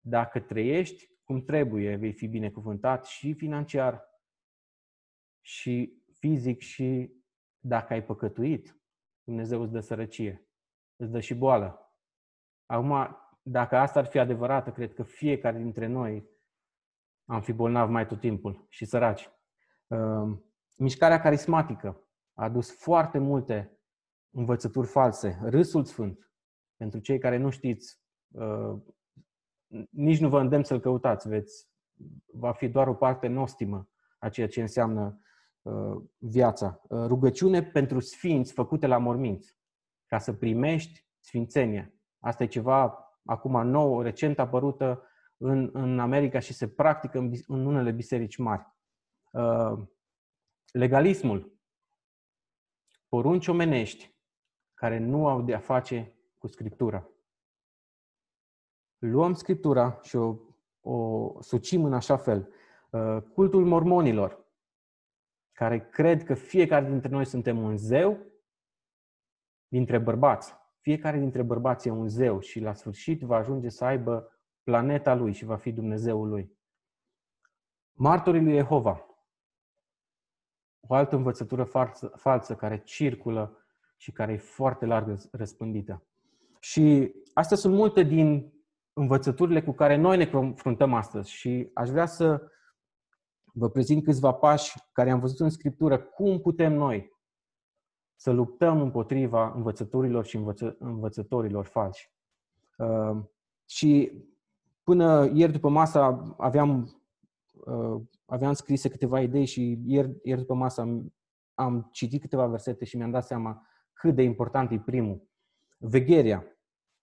dacă 0.00 0.40
trăiești 0.40 1.12
cum 1.24 1.44
trebuie, 1.44 1.96
vei 1.96 2.12
fi 2.12 2.26
binecuvântat 2.26 3.04
și 3.04 3.32
financiar, 3.32 4.04
și 5.40 6.02
fizic, 6.12 6.60
și 6.60 7.12
dacă 7.58 7.92
ai 7.92 8.04
păcătuit, 8.04 8.78
Dumnezeu 9.24 9.62
îți 9.62 9.72
dă 9.72 9.80
sărăcie, 9.80 10.48
îți 10.96 11.10
dă 11.10 11.20
și 11.20 11.34
boală. 11.34 11.94
Acum, 12.66 13.16
dacă 13.42 13.76
asta 13.76 13.98
ar 13.98 14.06
fi 14.06 14.18
adevărată, 14.18 14.70
cred 14.70 14.94
că 14.94 15.02
fiecare 15.02 15.58
dintre 15.58 15.86
noi 15.86 16.28
am 17.24 17.40
fi 17.40 17.52
bolnav 17.52 17.90
mai 17.90 18.06
tot 18.06 18.20
timpul 18.20 18.66
și 18.68 18.84
săraci. 18.84 19.30
Ehm, 19.86 20.54
mișcarea 20.76 21.20
carismatică 21.20 22.08
a 22.34 22.44
adus 22.44 22.76
foarte 22.76 23.18
multe 23.18 23.78
învățături 24.30 24.86
false. 24.86 25.40
Râsul 25.42 25.84
Sfânt, 25.84 26.33
pentru 26.76 26.98
cei 27.00 27.18
care 27.18 27.36
nu 27.36 27.50
știți, 27.50 28.00
ehm, 28.38 28.96
nici 29.90 30.20
nu 30.20 30.28
vă 30.28 30.40
îndemn 30.40 30.64
să-l 30.64 30.80
căutați, 30.80 31.28
veți, 31.28 31.68
va 32.32 32.52
fi 32.52 32.68
doar 32.68 32.88
o 32.88 32.94
parte 32.94 33.26
nostimă 33.26 33.88
a 34.18 34.28
ceea 34.28 34.48
ce 34.48 34.60
înseamnă 34.60 35.20
ehm, 35.62 36.12
viața. 36.18 36.82
Rugăciune 36.88 37.62
pentru 37.62 38.00
sfinți 38.00 38.52
făcute 38.52 38.86
la 38.86 38.98
morminți, 38.98 39.58
ca 40.06 40.18
să 40.18 40.32
primești 40.32 41.06
sfințenie. 41.20 41.98
Asta 42.18 42.42
e 42.42 42.46
ceva 42.46 42.98
acum 43.24 43.66
nou, 43.66 44.02
recent 44.02 44.38
apărută 44.38 45.02
în, 45.36 45.70
în 45.72 45.98
America 45.98 46.38
și 46.38 46.52
se 46.52 46.68
practică 46.68 47.18
în, 47.18 47.32
în 47.46 47.66
unele 47.66 47.90
biserici 47.90 48.36
mari. 48.36 48.66
Uh, 49.32 49.78
legalismul, 50.72 51.58
porunci 53.08 53.48
omenești 53.48 54.16
care 54.74 54.98
nu 54.98 55.28
au 55.28 55.42
de 55.42 55.54
a 55.54 55.58
face 55.58 56.13
cu 56.44 56.50
Scriptura. 56.50 57.08
Luăm 58.98 59.34
Scriptura 59.34 59.98
și 60.02 60.16
o, 60.16 60.36
o 60.80 61.42
sucim 61.42 61.84
în 61.84 61.92
așa 61.92 62.16
fel. 62.16 62.48
Uh, 62.90 63.22
cultul 63.34 63.64
mormonilor, 63.66 64.46
care 65.52 65.88
cred 65.88 66.24
că 66.24 66.34
fiecare 66.34 66.88
dintre 66.88 67.08
noi 67.08 67.24
suntem 67.24 67.58
un 67.58 67.76
zeu, 67.76 68.18
dintre 69.68 69.98
bărbați. 69.98 70.54
Fiecare 70.80 71.18
dintre 71.18 71.42
bărbați 71.42 71.88
e 71.88 71.90
un 71.90 72.08
zeu 72.08 72.40
și 72.40 72.60
la 72.60 72.74
sfârșit 72.74 73.20
va 73.20 73.36
ajunge 73.36 73.68
să 73.68 73.84
aibă 73.84 74.32
planeta 74.62 75.14
lui 75.14 75.32
și 75.32 75.44
va 75.44 75.56
fi 75.56 75.72
Dumnezeul 75.72 76.28
lui. 76.28 76.58
Martorii 77.92 78.42
lui 78.42 78.54
Jehova. 78.54 79.06
O 80.80 80.94
altă 80.94 81.16
învățătură 81.16 81.64
falsă, 81.64 82.06
falsă 82.06 82.56
care 82.56 82.82
circulă 82.82 83.58
și 83.96 84.12
care 84.12 84.32
e 84.32 84.36
foarte 84.36 84.86
larg 84.86 85.18
răspândită. 85.30 86.06
Și 86.64 87.14
astea 87.34 87.56
sunt 87.56 87.74
multe 87.74 88.02
din 88.02 88.52
învățăturile 88.92 89.62
cu 89.62 89.72
care 89.72 89.96
noi 89.96 90.16
ne 90.16 90.26
confruntăm 90.26 90.94
astăzi 90.94 91.30
și 91.30 91.70
aș 91.74 91.88
vrea 91.88 92.06
să 92.06 92.42
vă 93.44 93.70
prezint 93.70 94.04
câțiva 94.04 94.32
pași 94.32 94.72
care 94.92 95.10
am 95.10 95.20
văzut 95.20 95.40
în 95.40 95.50
Scriptură 95.50 95.98
cum 95.98 96.40
putem 96.40 96.72
noi 96.72 97.10
să 98.14 98.30
luptăm 98.30 98.80
împotriva 98.80 99.52
învățăturilor 99.54 100.24
și 100.24 100.36
învăță, 100.36 100.76
învățătorilor 100.78 101.64
falși. 101.64 102.12
Uh, 102.78 103.22
și 103.64 104.22
până 104.82 105.30
ieri 105.32 105.52
după 105.52 105.68
masă 105.68 106.34
aveam, 106.38 107.02
uh, 107.52 108.02
aveam 108.24 108.52
scrise 108.52 108.88
câteva 108.88 109.20
idei 109.20 109.44
și 109.44 109.80
ieri, 109.86 110.18
ieri 110.22 110.40
după 110.40 110.54
masă 110.54 110.80
am, 110.80 111.14
am 111.54 111.88
citit 111.92 112.20
câteva 112.20 112.46
versete 112.46 112.84
și 112.84 112.96
mi-am 112.96 113.10
dat 113.10 113.24
seama 113.24 113.66
cât 113.92 114.14
de 114.14 114.22
important 114.22 114.70
e 114.70 114.78
primul. 114.78 115.32
Vegherea. 115.78 116.53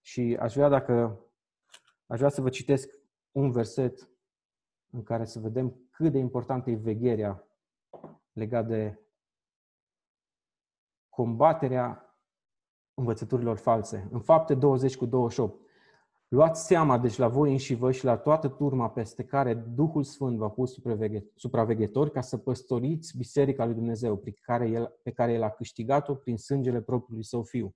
Și 0.02 0.38
aș 0.40 0.54
vrea 0.54 0.70
dacă 0.70 1.26
aș 2.06 2.18
vrea 2.18 2.30
să 2.30 2.42
vă 2.42 2.50
citesc 2.50 2.90
un 3.32 3.52
verset 3.52 4.10
în 4.90 5.04
care 5.04 5.26
să 5.26 5.40
vedem 5.40 5.90
cât 5.92 6.12
de 6.12 6.18
importantă 6.18 6.70
e 6.70 6.76
vegherea 6.76 7.48
legat 8.32 8.68
de 8.68 9.00
combaterea 11.10 12.16
învățăturilor 12.94 13.58
false. 13.58 14.08
În 14.12 14.20
fapte 14.20 14.54
20 14.54 14.98
cu 14.98 15.06
28. 15.06 15.62
Luați 16.28 16.66
seama, 16.66 16.98
deci, 16.98 17.18
la 17.18 17.28
voi 17.28 17.52
înși 17.52 17.74
vă 17.74 17.92
și 17.92 18.06
la 18.06 18.18
toată 18.18 18.48
turma 18.48 18.90
peste 18.90 19.24
care 19.24 19.54
Duhul 19.54 20.04
Sfânt 20.04 20.38
v-a 20.38 20.50
pus 20.50 20.78
supraveghetori 21.36 22.12
ca 22.12 22.22
să 22.22 22.38
păstoriți 22.38 23.18
Biserica 23.18 23.66
lui 23.66 23.74
Dumnezeu 23.74 24.18
pe 24.18 24.32
care 24.32 24.68
El, 24.70 25.00
pe 25.04 25.12
care 25.12 25.34
El 25.34 25.44
a 25.44 25.50
câștigat-o 25.50 26.16
prin 26.16 26.38
sângele 26.38 26.82
propriului 26.82 27.24
Său 27.24 27.44
Fiu. 27.44 27.76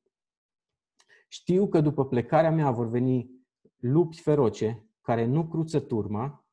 Știu 1.35 1.67
că 1.67 1.81
după 1.81 2.05
plecarea 2.05 2.51
mea 2.51 2.71
vor 2.71 2.87
veni 2.87 3.29
lupi 3.75 4.21
feroce 4.21 4.89
care 5.01 5.25
nu 5.25 5.47
cruță 5.47 5.79
turma 5.79 6.45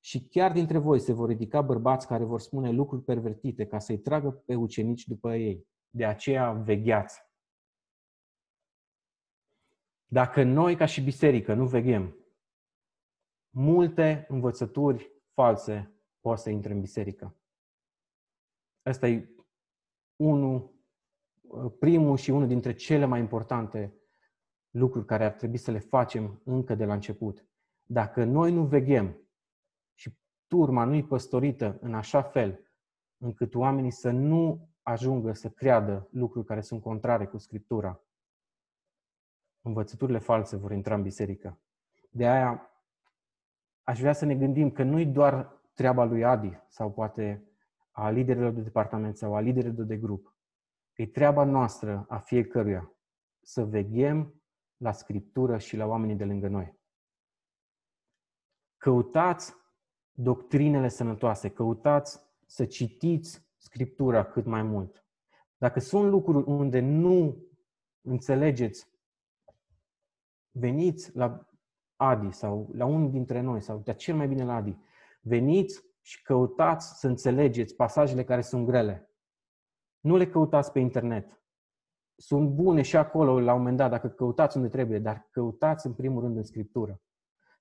și 0.00 0.28
chiar 0.28 0.52
dintre 0.52 0.78
voi 0.78 1.00
se 1.00 1.12
vor 1.12 1.28
ridica 1.28 1.62
bărbați 1.62 2.06
care 2.06 2.24
vor 2.24 2.40
spune 2.40 2.70
lucruri 2.70 3.04
pervertite 3.04 3.66
ca 3.66 3.78
să-i 3.78 3.98
tragă 3.98 4.30
pe 4.30 4.54
ucenici 4.54 5.06
după 5.06 5.34
ei. 5.34 5.66
De 5.90 6.04
aceea 6.04 6.52
vegheați. 6.52 7.20
Dacă 10.06 10.42
noi, 10.42 10.76
ca 10.76 10.86
și 10.86 11.00
biserică, 11.00 11.54
nu 11.54 11.66
veghem, 11.66 12.16
multe 13.50 14.26
învățături 14.28 15.12
false 15.32 16.00
pot 16.20 16.38
să 16.38 16.50
intre 16.50 16.72
în 16.72 16.80
biserică. 16.80 17.36
Ăsta 18.86 19.08
e 19.08 19.34
unul, 20.16 20.74
primul 21.78 22.16
și 22.16 22.30
unul 22.30 22.48
dintre 22.48 22.74
cele 22.74 23.04
mai 23.04 23.20
importante 23.20 23.97
lucruri 24.78 25.06
care 25.06 25.24
ar 25.24 25.32
trebui 25.32 25.56
să 25.56 25.70
le 25.70 25.78
facem 25.78 26.40
încă 26.44 26.74
de 26.74 26.84
la 26.84 26.92
început. 26.92 27.46
Dacă 27.84 28.24
noi 28.24 28.52
nu 28.52 28.64
veghem 28.64 29.16
și 29.94 30.18
turma 30.46 30.84
nu 30.84 30.94
e 30.94 31.02
păstorită 31.02 31.78
în 31.80 31.94
așa 31.94 32.22
fel 32.22 32.60
încât 33.16 33.54
oamenii 33.54 33.90
să 33.90 34.10
nu 34.10 34.68
ajungă 34.82 35.32
să 35.32 35.48
creadă 35.48 36.08
lucruri 36.10 36.46
care 36.46 36.60
sunt 36.60 36.82
contrare 36.82 37.26
cu 37.26 37.38
Scriptura, 37.38 38.00
învățăturile 39.60 40.18
false 40.18 40.56
vor 40.56 40.72
intra 40.72 40.94
în 40.94 41.02
biserică. 41.02 41.60
De 42.10 42.28
aia 42.28 42.70
aș 43.82 44.00
vrea 44.00 44.12
să 44.12 44.24
ne 44.24 44.34
gândim 44.34 44.70
că 44.70 44.82
nu-i 44.82 45.06
doar 45.06 45.60
treaba 45.74 46.04
lui 46.04 46.24
Adi 46.24 46.60
sau 46.68 46.92
poate 46.92 47.42
a 47.90 48.10
liderilor 48.10 48.52
de 48.52 48.60
departament 48.60 49.16
sau 49.16 49.34
a 49.34 49.40
liderilor 49.40 49.86
de 49.86 49.96
grup. 49.96 50.36
E 50.92 51.06
treaba 51.06 51.44
noastră 51.44 52.04
a 52.08 52.18
fiecăruia 52.18 52.92
să 53.42 53.64
veghem 53.64 54.37
la 54.78 54.92
Scriptură 54.92 55.58
și 55.58 55.76
la 55.76 55.86
oamenii 55.86 56.16
de 56.16 56.24
lângă 56.24 56.48
noi. 56.48 56.76
Căutați 58.76 59.54
doctrinele 60.12 60.88
sănătoase, 60.88 61.50
căutați 61.50 62.20
să 62.46 62.64
citiți 62.64 63.46
Scriptura 63.56 64.24
cât 64.24 64.44
mai 64.44 64.62
mult. 64.62 65.06
Dacă 65.56 65.80
sunt 65.80 66.10
lucruri 66.10 66.50
unde 66.50 66.80
nu 66.80 67.46
înțelegeți, 68.00 68.88
veniți 70.50 71.16
la 71.16 71.48
Adi 71.96 72.30
sau 72.30 72.70
la 72.72 72.84
unul 72.84 73.10
dintre 73.10 73.40
noi, 73.40 73.60
sau 73.60 73.78
de 73.78 73.94
cel 73.94 74.16
mai 74.16 74.28
bine 74.28 74.44
la 74.44 74.54
Adi. 74.54 74.78
Veniți 75.20 75.84
și 76.00 76.22
căutați 76.22 76.98
să 76.98 77.06
înțelegeți 77.06 77.74
pasajele 77.74 78.24
care 78.24 78.40
sunt 78.40 78.66
grele. 78.66 79.10
Nu 80.00 80.16
le 80.16 80.28
căutați 80.28 80.72
pe 80.72 80.78
internet. 80.78 81.42
Sunt 82.20 82.48
bune 82.48 82.82
și 82.82 82.96
acolo, 82.96 83.40
la 83.40 83.52
un 83.52 83.58
moment 83.58 83.76
dat, 83.76 83.90
dacă 83.90 84.08
căutați 84.08 84.56
unde 84.56 84.68
trebuie, 84.68 84.98
dar 84.98 85.28
căutați 85.30 85.86
în 85.86 85.92
primul 85.92 86.22
rând 86.22 86.36
în 86.36 86.42
Scriptură. 86.42 87.00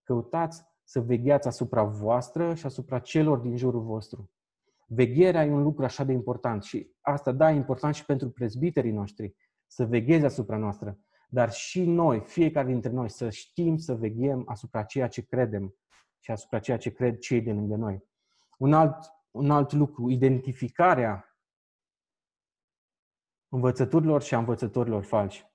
Căutați 0.03 0.63
să 0.83 1.01
vegheați 1.01 1.47
asupra 1.47 1.83
voastră 1.83 2.53
și 2.53 2.65
asupra 2.65 2.99
celor 2.99 3.37
din 3.37 3.57
jurul 3.57 3.81
vostru. 3.81 4.31
Vegherea 4.87 5.45
e 5.45 5.51
un 5.51 5.63
lucru 5.63 5.83
așa 5.83 6.03
de 6.03 6.11
important 6.11 6.63
și 6.63 6.91
asta, 7.01 7.31
da, 7.31 7.51
e 7.51 7.55
important 7.55 7.95
și 7.95 8.05
pentru 8.05 8.29
prezbiterii 8.29 8.91
noștri, 8.91 9.35
să 9.65 9.85
vegheze 9.85 10.25
asupra 10.25 10.57
noastră, 10.57 10.99
dar 11.29 11.51
și 11.51 11.85
noi, 11.85 12.19
fiecare 12.19 12.67
dintre 12.67 12.91
noi, 12.91 13.09
să 13.09 13.29
știm 13.29 13.77
să 13.77 13.95
veghem 13.95 14.43
asupra 14.45 14.83
ceea 14.83 15.07
ce 15.07 15.21
credem 15.21 15.75
și 16.19 16.31
asupra 16.31 16.59
ceea 16.59 16.77
ce 16.77 16.91
cred 16.91 17.17
cei 17.17 17.41
de 17.41 17.51
lângă 17.51 17.75
noi. 17.75 18.03
Un 18.57 18.73
alt, 18.73 18.97
un 19.31 19.51
alt 19.51 19.71
lucru, 19.71 20.09
identificarea 20.09 21.26
învățăturilor 23.49 24.21
și 24.21 24.35
a 24.35 24.37
învățătorilor 24.37 25.03
falși. 25.03 25.45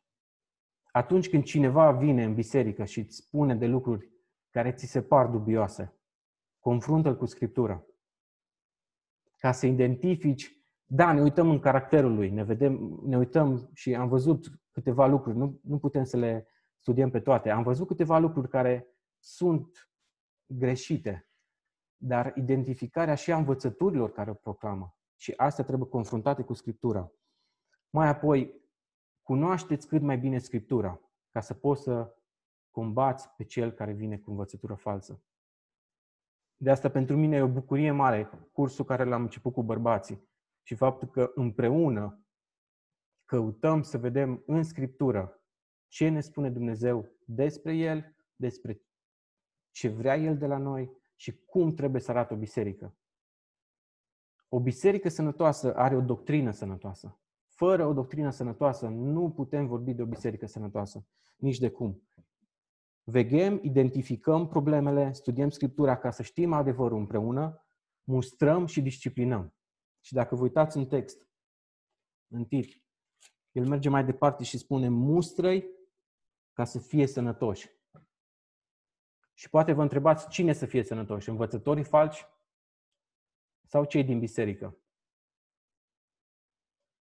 Atunci 0.92 1.28
când 1.28 1.44
cineva 1.44 1.92
vine 1.92 2.24
în 2.24 2.34
biserică 2.34 2.84
și 2.84 2.98
îți 2.98 3.16
spune 3.16 3.54
de 3.54 3.66
lucruri 3.66 4.10
care 4.50 4.72
ți 4.72 4.86
se 4.86 5.02
par 5.02 5.26
dubioase, 5.26 5.96
confruntă-l 6.58 7.16
cu 7.16 7.26
Scriptura 7.26 7.84
ca 9.42 9.52
să 9.52 9.66
identifici, 9.66 10.64
da, 10.84 11.12
ne 11.12 11.20
uităm 11.20 11.50
în 11.50 11.58
caracterul 11.58 12.14
lui, 12.14 12.30
ne, 12.30 12.44
vedem, 12.44 13.00
ne 13.04 13.16
uităm 13.16 13.70
și 13.72 13.94
am 13.94 14.08
văzut 14.08 14.46
câteva 14.70 15.06
lucruri, 15.06 15.36
nu, 15.36 15.60
nu 15.62 15.78
putem 15.78 16.04
să 16.04 16.16
le 16.16 16.46
studiem 16.78 17.10
pe 17.10 17.20
toate, 17.20 17.50
am 17.50 17.62
văzut 17.62 17.86
câteva 17.86 18.18
lucruri 18.18 18.48
care 18.48 18.86
sunt 19.18 19.90
greșite, 20.46 21.28
dar 21.96 22.32
identificarea 22.36 23.14
și 23.14 23.32
a 23.32 23.36
învățăturilor 23.36 24.12
care 24.12 24.30
o 24.30 24.34
proclamă. 24.34 24.96
Și 25.16 25.32
astea 25.36 25.64
trebuie 25.64 25.88
confruntate 25.88 26.42
cu 26.42 26.52
Scriptura. 26.52 27.12
Mai 27.94 28.08
apoi, 28.08 28.62
cunoașteți 29.22 29.86
cât 29.86 30.02
mai 30.02 30.18
bine 30.18 30.38
Scriptura, 30.38 31.00
ca 31.30 31.40
să 31.40 31.54
poți 31.54 31.82
să 31.82 32.16
combați 32.70 33.28
pe 33.36 33.44
cel 33.44 33.72
care 33.72 33.92
vine 33.92 34.18
cu 34.18 34.30
învățătură 34.30 34.74
falsă. 34.74 35.22
De 36.56 36.70
asta 36.70 36.90
pentru 36.90 37.16
mine 37.16 37.36
e 37.36 37.42
o 37.42 37.48
bucurie 37.48 37.90
mare 37.90 38.30
cursul 38.52 38.84
care 38.84 39.04
l-am 39.04 39.22
început 39.22 39.52
cu 39.52 39.62
bărbații 39.62 40.28
și 40.62 40.74
faptul 40.74 41.08
că 41.08 41.32
împreună 41.34 42.26
căutăm 43.24 43.82
să 43.82 43.98
vedem 43.98 44.42
în 44.46 44.62
Scriptură 44.62 45.42
ce 45.88 46.08
ne 46.08 46.20
spune 46.20 46.50
Dumnezeu 46.50 47.08
despre 47.24 47.74
El, 47.74 48.16
despre 48.36 48.82
ce 49.70 49.88
vrea 49.88 50.16
El 50.16 50.38
de 50.38 50.46
la 50.46 50.58
noi 50.58 50.90
și 51.14 51.44
cum 51.44 51.74
trebuie 51.74 52.00
să 52.00 52.10
arate 52.10 52.34
o 52.34 52.36
biserică. 52.36 52.96
O 54.48 54.60
biserică 54.60 55.08
sănătoasă 55.08 55.74
are 55.74 55.96
o 55.96 56.00
doctrină 56.00 56.50
sănătoasă. 56.50 57.16
Fără 57.54 57.86
o 57.86 57.92
doctrină 57.92 58.30
sănătoasă 58.30 58.88
nu 58.88 59.30
putem 59.30 59.66
vorbi 59.66 59.94
de 59.94 60.02
o 60.02 60.06
biserică 60.06 60.46
sănătoasă. 60.46 61.06
Nici 61.36 61.58
de 61.58 61.70
cum. 61.70 62.02
Veghem, 63.04 63.58
identificăm 63.62 64.48
problemele, 64.48 65.12
studiem 65.12 65.50
Scriptura 65.50 65.96
ca 65.96 66.10
să 66.10 66.22
știm 66.22 66.52
adevărul 66.52 66.98
împreună, 66.98 67.64
mustrăm 68.04 68.66
și 68.66 68.82
disciplinăm. 68.82 69.54
Și 70.00 70.12
dacă 70.12 70.34
vă 70.34 70.42
uitați 70.42 70.76
în 70.76 70.86
text, 70.86 71.28
în 72.28 72.44
tit, 72.44 72.82
el 73.52 73.66
merge 73.66 73.88
mai 73.88 74.04
departe 74.04 74.44
și 74.44 74.58
spune 74.58 74.88
mustrăi 74.88 75.66
ca 76.52 76.64
să 76.64 76.78
fie 76.78 77.06
sănătoși. 77.06 77.70
Și 79.34 79.50
poate 79.50 79.72
vă 79.72 79.82
întrebați 79.82 80.28
cine 80.28 80.52
să 80.52 80.66
fie 80.66 80.82
sănătoși, 80.82 81.28
învățătorii 81.28 81.84
falci 81.84 82.26
sau 83.66 83.84
cei 83.84 84.04
din 84.04 84.18
biserică. 84.18 84.81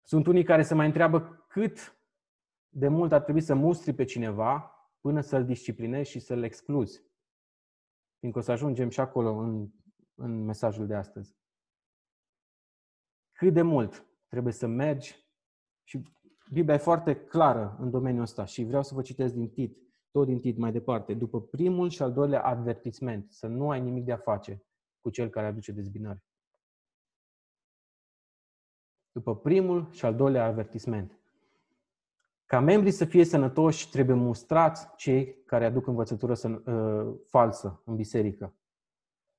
Sunt 0.01 0.27
unii 0.27 0.43
care 0.43 0.63
se 0.63 0.73
mai 0.73 0.85
întreabă 0.85 1.45
cât 1.47 2.01
de 2.69 2.87
mult 2.87 3.11
ar 3.11 3.21
trebui 3.21 3.41
să 3.41 3.53
mustri 3.53 3.93
pe 3.93 4.03
cineva 4.03 4.75
până 4.99 5.21
să-l 5.21 5.45
disciplinezi 5.45 6.09
și 6.09 6.19
să-l 6.19 6.43
excluzi. 6.43 7.03
Fiindcă 8.19 8.39
o 8.39 8.43
să 8.43 8.51
ajungem 8.51 8.89
și 8.89 8.99
acolo 8.99 9.35
în, 9.35 9.69
în 10.15 10.43
mesajul 10.43 10.87
de 10.87 10.95
astăzi. 10.95 11.35
Cât 13.31 13.53
de 13.53 13.61
mult 13.61 14.05
trebuie 14.27 14.53
să 14.53 14.67
mergi 14.67 15.29
și 15.83 16.03
Biblia 16.51 16.73
e 16.73 16.77
foarte 16.77 17.15
clară 17.15 17.77
în 17.79 17.89
domeniul 17.89 18.23
ăsta 18.23 18.45
și 18.45 18.63
vreau 18.63 18.83
să 18.83 18.93
vă 18.93 19.01
citesc 19.01 19.33
din 19.33 19.49
Tit, 19.49 19.77
tot 20.11 20.25
din 20.25 20.39
Tit 20.39 20.57
mai 20.57 20.71
departe. 20.71 21.13
După 21.13 21.41
primul 21.41 21.89
și 21.89 22.01
al 22.01 22.13
doilea 22.13 22.41
avertisment, 22.41 23.31
să 23.31 23.47
nu 23.47 23.69
ai 23.69 23.81
nimic 23.81 24.05
de 24.05 24.11
a 24.11 24.17
face 24.17 24.63
cu 24.99 25.09
cel 25.09 25.29
care 25.29 25.47
aduce 25.47 25.71
dezbinare. 25.71 26.23
După 29.11 29.35
primul 29.35 29.87
și 29.91 30.05
al 30.05 30.15
doilea 30.15 30.45
avertisment. 30.45 31.19
Ca 32.45 32.59
membrii 32.59 32.91
să 32.91 33.05
fie 33.05 33.25
sănătoși, 33.25 33.89
trebuie 33.89 34.15
mustrați 34.15 34.95
cei 34.95 35.43
care 35.45 35.65
aduc 35.65 35.87
învățătură 35.87 36.33
uh, 36.47 37.13
falsă 37.25 37.81
în 37.85 37.95
biserică. 37.95 38.53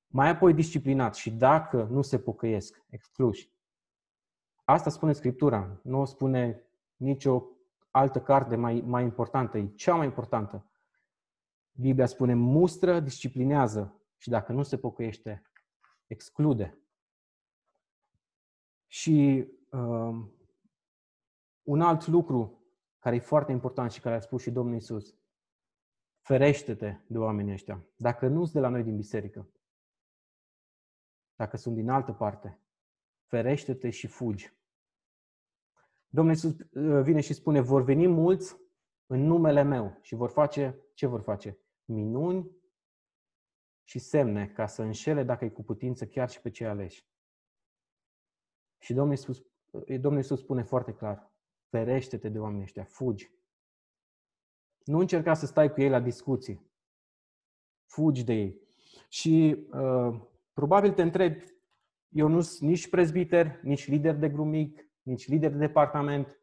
Mai 0.06 0.28
apoi 0.28 0.54
disciplinați 0.54 1.20
și 1.20 1.30
dacă 1.30 1.88
nu 1.90 2.02
se 2.02 2.18
pocăiesc, 2.18 2.82
excluși. 2.88 3.50
Asta 4.64 4.90
spune 4.90 5.12
Scriptura, 5.12 5.80
nu 5.82 6.00
o 6.00 6.04
spune 6.04 6.62
nicio 6.96 7.44
altă 7.90 8.20
carte 8.20 8.56
mai, 8.56 8.82
mai 8.86 9.02
importantă, 9.02 9.58
e 9.58 9.66
cea 9.66 9.94
mai 9.94 10.06
importantă. 10.06 10.66
Biblia 11.72 12.06
spune 12.06 12.34
mustră, 12.34 13.00
disciplinează 13.00 14.00
și 14.16 14.28
dacă 14.28 14.52
nu 14.52 14.62
se 14.62 14.76
pocăiește, 14.76 15.42
exclude. 16.06 16.78
Și 18.86 19.46
uh, 19.72 20.30
un 21.62 21.80
alt 21.80 22.06
lucru 22.06 22.62
care 22.98 23.16
e 23.16 23.20
foarte 23.20 23.52
important 23.52 23.90
și 23.90 24.00
care 24.00 24.14
a 24.14 24.20
spus 24.20 24.42
și 24.42 24.50
Domnul 24.50 24.76
Isus. 24.76 25.14
Ferește-te 26.20 26.96
de 27.06 27.18
oamenii 27.18 27.52
ăștia. 27.52 27.86
Dacă 27.96 28.26
nu 28.26 28.40
sunt 28.40 28.52
de 28.52 28.60
la 28.60 28.68
noi 28.68 28.82
din 28.82 28.96
biserică, 28.96 29.48
dacă 31.34 31.56
sunt 31.56 31.74
din 31.74 31.88
altă 31.88 32.12
parte, 32.12 32.60
ferește-te 33.24 33.90
și 33.90 34.06
fugi. 34.06 34.52
Domnul 36.08 36.34
Isus 36.34 36.58
uh, 36.58 37.02
vine 37.02 37.20
și 37.20 37.32
spune, 37.32 37.60
vor 37.60 37.82
veni 37.82 38.06
mulți 38.06 38.56
în 39.06 39.20
numele 39.20 39.62
meu 39.62 39.98
și 40.00 40.14
vor 40.14 40.30
face, 40.30 40.78
ce 40.94 41.06
vor 41.06 41.20
face? 41.20 41.58
Minuni 41.84 42.50
și 43.84 43.98
semne 43.98 44.48
ca 44.48 44.66
să 44.66 44.82
înșele, 44.82 45.22
dacă 45.22 45.44
e 45.44 45.50
cu 45.50 45.62
putință, 45.62 46.06
chiar 46.06 46.30
și 46.30 46.40
pe 46.40 46.50
cei 46.50 46.66
aleși. 46.66 47.06
Și 48.78 48.94
Domnul 48.94 49.14
Isus, 49.14 49.38
uh, 49.38 49.51
Domnul 50.00 50.20
Isus 50.20 50.40
spune 50.40 50.62
foarte 50.62 50.92
clar, 50.92 51.32
Ferește-te 51.68 52.28
de 52.28 52.38
oamenii 52.38 52.62
ăștia, 52.62 52.84
fugi. 52.84 53.30
Nu 54.84 54.98
încerca 54.98 55.34
să 55.34 55.46
stai 55.46 55.72
cu 55.72 55.80
ei 55.80 55.88
la 55.88 56.00
discuții. 56.00 56.70
Fugi 57.84 58.24
de 58.24 58.32
ei. 58.32 58.60
Și 59.08 59.66
uh, 59.70 60.20
probabil 60.52 60.92
te 60.92 61.02
întrebi, 61.02 61.44
eu 62.08 62.28
nu 62.28 62.40
sunt 62.40 62.70
nici 62.70 62.88
prezbiter, 62.88 63.60
nici 63.62 63.88
lider 63.88 64.14
de 64.14 64.28
grup 64.28 64.46
mic, 64.46 64.86
nici 65.02 65.28
lider 65.28 65.50
de 65.50 65.58
departament. 65.58 66.40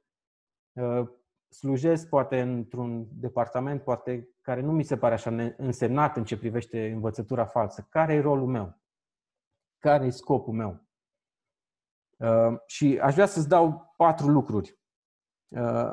Uh, 0.73 1.09
slujesc 1.49 2.09
poate 2.09 2.41
într-un 2.41 3.07
departament 3.11 3.83
poate 3.83 4.29
care 4.41 4.61
nu 4.61 4.71
mi 4.71 4.83
se 4.83 4.97
pare 4.97 5.13
așa 5.13 5.53
însemnat 5.57 6.17
în 6.17 6.23
ce 6.23 6.37
privește 6.37 6.91
învățătura 6.91 7.45
falsă. 7.45 7.87
Care 7.89 8.13
e 8.13 8.19
rolul 8.19 8.47
meu? 8.47 8.77
Care 9.77 10.05
e 10.05 10.09
scopul 10.09 10.53
meu? 10.53 10.88
Uh, 12.19 12.58
și 12.65 12.99
aș 13.01 13.13
vrea 13.13 13.25
să-ți 13.25 13.47
dau 13.47 13.93
patru 13.97 14.27
lucruri 14.27 14.79
Uh, 15.49 15.91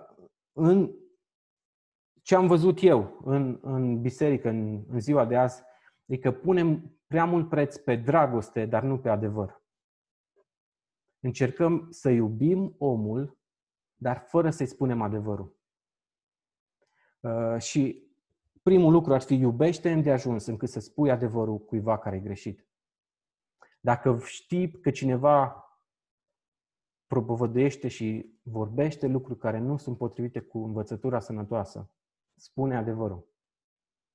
în 0.53 0.91
ce 2.23 2.35
am 2.35 2.47
văzut 2.47 2.83
eu 2.83 3.21
în, 3.25 3.59
în 3.63 4.01
biserică, 4.01 4.49
în, 4.49 4.85
în 4.89 5.01
ziua 5.01 5.25
de 5.25 5.37
azi, 5.37 5.63
e 6.05 6.17
că 6.19 6.33
punem 6.33 6.99
prea 7.07 7.25
mult 7.25 7.49
preț 7.49 7.77
pe 7.77 7.97
dragoste, 7.97 8.67
dar 8.67 8.83
nu 8.83 8.99
pe 8.99 9.09
adevăr. 9.09 9.65
Încercăm 11.21 11.87
să 11.91 12.11
iubim 12.11 12.75
omul, 12.79 13.39
dar 13.95 14.19
fără 14.19 14.51
să-i 14.51 14.67
spunem 14.67 15.03
adevărul. 15.03 15.57
Uh, 17.21 17.59
și 17.59 18.11
primul 18.63 18.93
lucru 18.93 19.15
ar 19.15 19.23
fi 19.23 19.35
iubește 19.35 19.95
de 19.95 20.13
ajuns 20.13 20.47
încât 20.47 20.69
să 20.69 20.81
spui 20.81 21.11
adevărul 21.11 21.59
cuiva 21.59 21.99
care 21.99 22.17
e 22.17 22.21
greșit. 22.21 22.67
Dacă 23.81 24.19
știi 24.25 24.71
că 24.81 24.91
cineva 24.91 25.66
propovăduiește 27.07 27.89
și 27.89 28.39
vorbește 28.43 29.07
lucruri 29.07 29.39
care 29.39 29.59
nu 29.59 29.77
sunt 29.77 29.97
potrivite 29.97 30.41
cu 30.41 30.65
învățătura 30.65 31.21
sănătoasă, 31.21 31.91
spune 32.35 32.77
adevărul. 32.77 33.29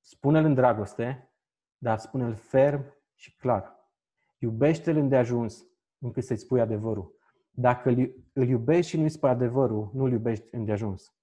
Spune-l 0.00 0.44
în 0.44 0.54
dragoste, 0.54 1.32
dar 1.78 1.98
spune-l 1.98 2.34
ferm 2.34 2.96
și 3.14 3.36
clar. 3.36 3.90
Iubește-l 4.38 4.96
îndeajuns 4.96 5.66
încât 5.98 6.24
să-i 6.24 6.36
spui 6.36 6.60
adevărul. 6.60 7.14
Dacă 7.50 7.88
îl 8.32 8.48
iubești 8.48 8.90
și 8.90 8.98
nu-i 8.98 9.08
spui 9.08 9.28
adevărul, 9.28 9.90
nu 9.92 10.04
îl 10.04 10.12
iubești 10.12 10.48
îndeajuns. 10.50 11.14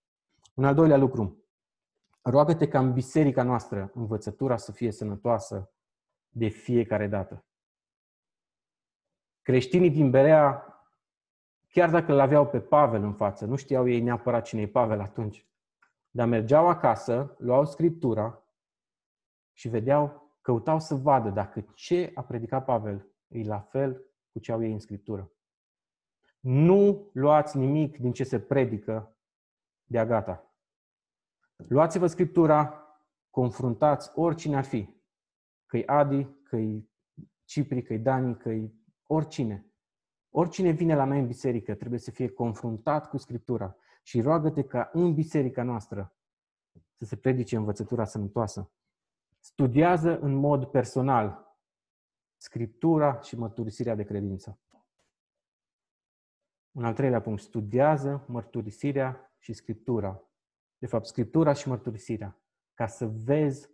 Un 0.54 0.66
al 0.66 0.76
doilea 0.76 0.98
lucru. 0.98 1.44
Roagă-te 2.22 2.68
ca 2.68 2.80
în 2.80 2.94
biserica 2.94 3.44
noastră 3.44 3.92
învățătura 3.94 4.58
să 4.58 4.72
fie 4.72 4.92
sănătoasă 4.92 5.72
de 6.30 6.48
fiecare 6.48 7.08
dată. 7.08 7.46
Creștinii 9.42 9.90
din 9.90 10.10
Berea 10.10 10.64
Chiar 11.72 11.90
dacă 11.90 12.12
îl 12.12 12.20
aveau 12.20 12.48
pe 12.48 12.60
Pavel 12.60 13.04
în 13.04 13.14
față, 13.14 13.46
nu 13.46 13.56
știau 13.56 13.88
ei 13.88 14.02
neapărat 14.02 14.44
cine 14.46 14.62
e 14.62 14.68
Pavel 14.68 15.00
atunci. 15.00 15.48
Dar 16.10 16.28
mergeau 16.28 16.68
acasă, 16.68 17.36
luau 17.38 17.66
Scriptura 17.66 18.44
și 19.54 19.70
vedeau, 19.70 20.34
căutau 20.42 20.80
să 20.80 20.96
vadă 20.96 21.30
dacă 21.30 21.62
ce 21.74 22.12
a 22.14 22.24
predicat 22.24 22.66
Pavel 22.66 23.12
e 23.28 23.44
la 23.44 23.60
fel 23.60 24.06
cu 24.32 24.40
ce 24.40 24.52
au 24.52 24.64
ei 24.64 24.72
în 24.72 24.80
Scriptură. 24.80 25.32
Nu 26.40 27.10
luați 27.14 27.58
nimic 27.58 27.98
din 27.98 28.12
ce 28.12 28.24
se 28.24 28.40
predică 28.40 29.18
de-a 29.84 30.06
gata. 30.06 30.54
Luați-vă 31.56 32.08
Scriptura, 32.08 32.84
confruntați 33.30 34.12
oricine 34.16 34.58
ar 34.58 34.64
fi. 34.64 34.98
Că-i 35.66 35.86
Adi, 35.86 36.28
că-i 36.44 36.90
Cipri, 37.46 37.82
că-i 37.82 38.00
Dani, 38.00 38.38
că-i 38.38 38.74
oricine. 39.04 39.69
Oricine 40.30 40.72
vine 40.72 40.96
la 40.96 41.04
noi 41.04 41.20
în 41.20 41.28
biserică 41.28 41.76
trebuie 41.76 42.00
să 42.00 42.12
fie 42.12 42.30
confruntat 42.30 43.10
cu 43.10 43.18
Scriptura 43.18 43.76
și 44.04 44.22
roagă-te 44.22 44.64
ca 44.64 44.90
în 44.94 45.14
biserica 45.14 45.64
noastră 45.64 46.14
să 46.96 47.06
se 47.06 47.16
predice 47.16 47.56
învățătura 47.56 48.06
sănătoasă. 48.06 48.72
Studiază 49.40 50.20
în 50.20 50.34
mod 50.34 50.66
personal 50.66 51.58
Scriptura 52.38 53.22
și 53.22 53.38
mărturisirea 53.38 53.96
de 53.96 54.04
credință. 54.04 54.60
Un 56.72 56.86
al 56.86 56.94
treilea 56.94 57.22
punct, 57.22 57.42
studiază 57.42 58.26
mărturisirea 58.28 59.34
și 59.38 59.54
Scriptura. 59.54 60.24
De 60.78 60.88
fapt, 60.88 61.06
Scriptura 61.06 61.54
și 61.54 61.68
mărturisirea. 61.68 62.42
Ca 62.74 62.88
să 62.88 63.06
vezi 63.06 63.70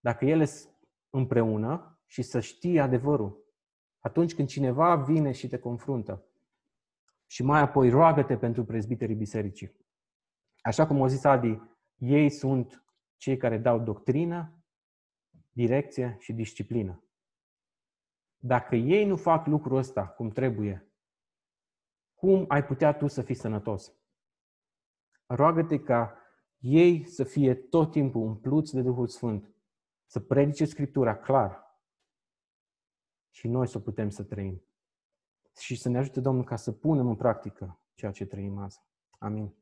dacă 0.00 0.24
ele 0.24 0.44
sunt 0.44 0.72
împreună 1.10 2.00
și 2.06 2.22
să 2.22 2.40
știi 2.40 2.80
adevărul 2.80 3.51
atunci 4.02 4.34
când 4.34 4.48
cineva 4.48 4.96
vine 4.96 5.32
și 5.32 5.48
te 5.48 5.58
confruntă. 5.58 6.24
Și 7.26 7.42
mai 7.42 7.60
apoi 7.60 7.90
roagă-te 7.90 8.36
pentru 8.36 8.64
prezbiterii 8.64 9.14
bisericii. 9.14 9.76
Așa 10.60 10.86
cum 10.86 11.00
o 11.00 11.06
zis 11.06 11.24
Adi, 11.24 11.60
ei 11.96 12.30
sunt 12.30 12.84
cei 13.16 13.36
care 13.36 13.58
dau 13.58 13.78
doctrină, 13.78 14.64
direcție 15.52 16.16
și 16.18 16.32
disciplină. 16.32 17.04
Dacă 18.36 18.76
ei 18.76 19.04
nu 19.04 19.16
fac 19.16 19.46
lucrul 19.46 19.76
ăsta 19.76 20.06
cum 20.06 20.30
trebuie, 20.30 20.92
cum 22.14 22.44
ai 22.48 22.64
putea 22.64 22.92
tu 22.92 23.06
să 23.06 23.22
fii 23.22 23.34
sănătos? 23.34 23.92
Roagă-te 25.26 25.80
ca 25.80 26.16
ei 26.58 27.06
să 27.06 27.24
fie 27.24 27.54
tot 27.54 27.90
timpul 27.90 28.22
umpluți 28.22 28.74
de 28.74 28.82
Duhul 28.82 29.08
Sfânt, 29.08 29.54
să 30.06 30.20
predice 30.20 30.64
Scriptura 30.64 31.16
clar, 31.16 31.71
și 33.32 33.48
noi 33.48 33.68
să 33.68 33.78
putem 33.78 34.10
să 34.10 34.22
trăim. 34.22 34.62
Și 35.58 35.76
să 35.76 35.88
ne 35.88 35.98
ajute 35.98 36.20
Domnul 36.20 36.44
ca 36.44 36.56
să 36.56 36.72
punem 36.72 37.08
în 37.08 37.16
practică 37.16 37.80
ceea 37.94 38.12
ce 38.12 38.26
trăim 38.26 38.58
azi. 38.58 38.82
Amin. 39.18 39.54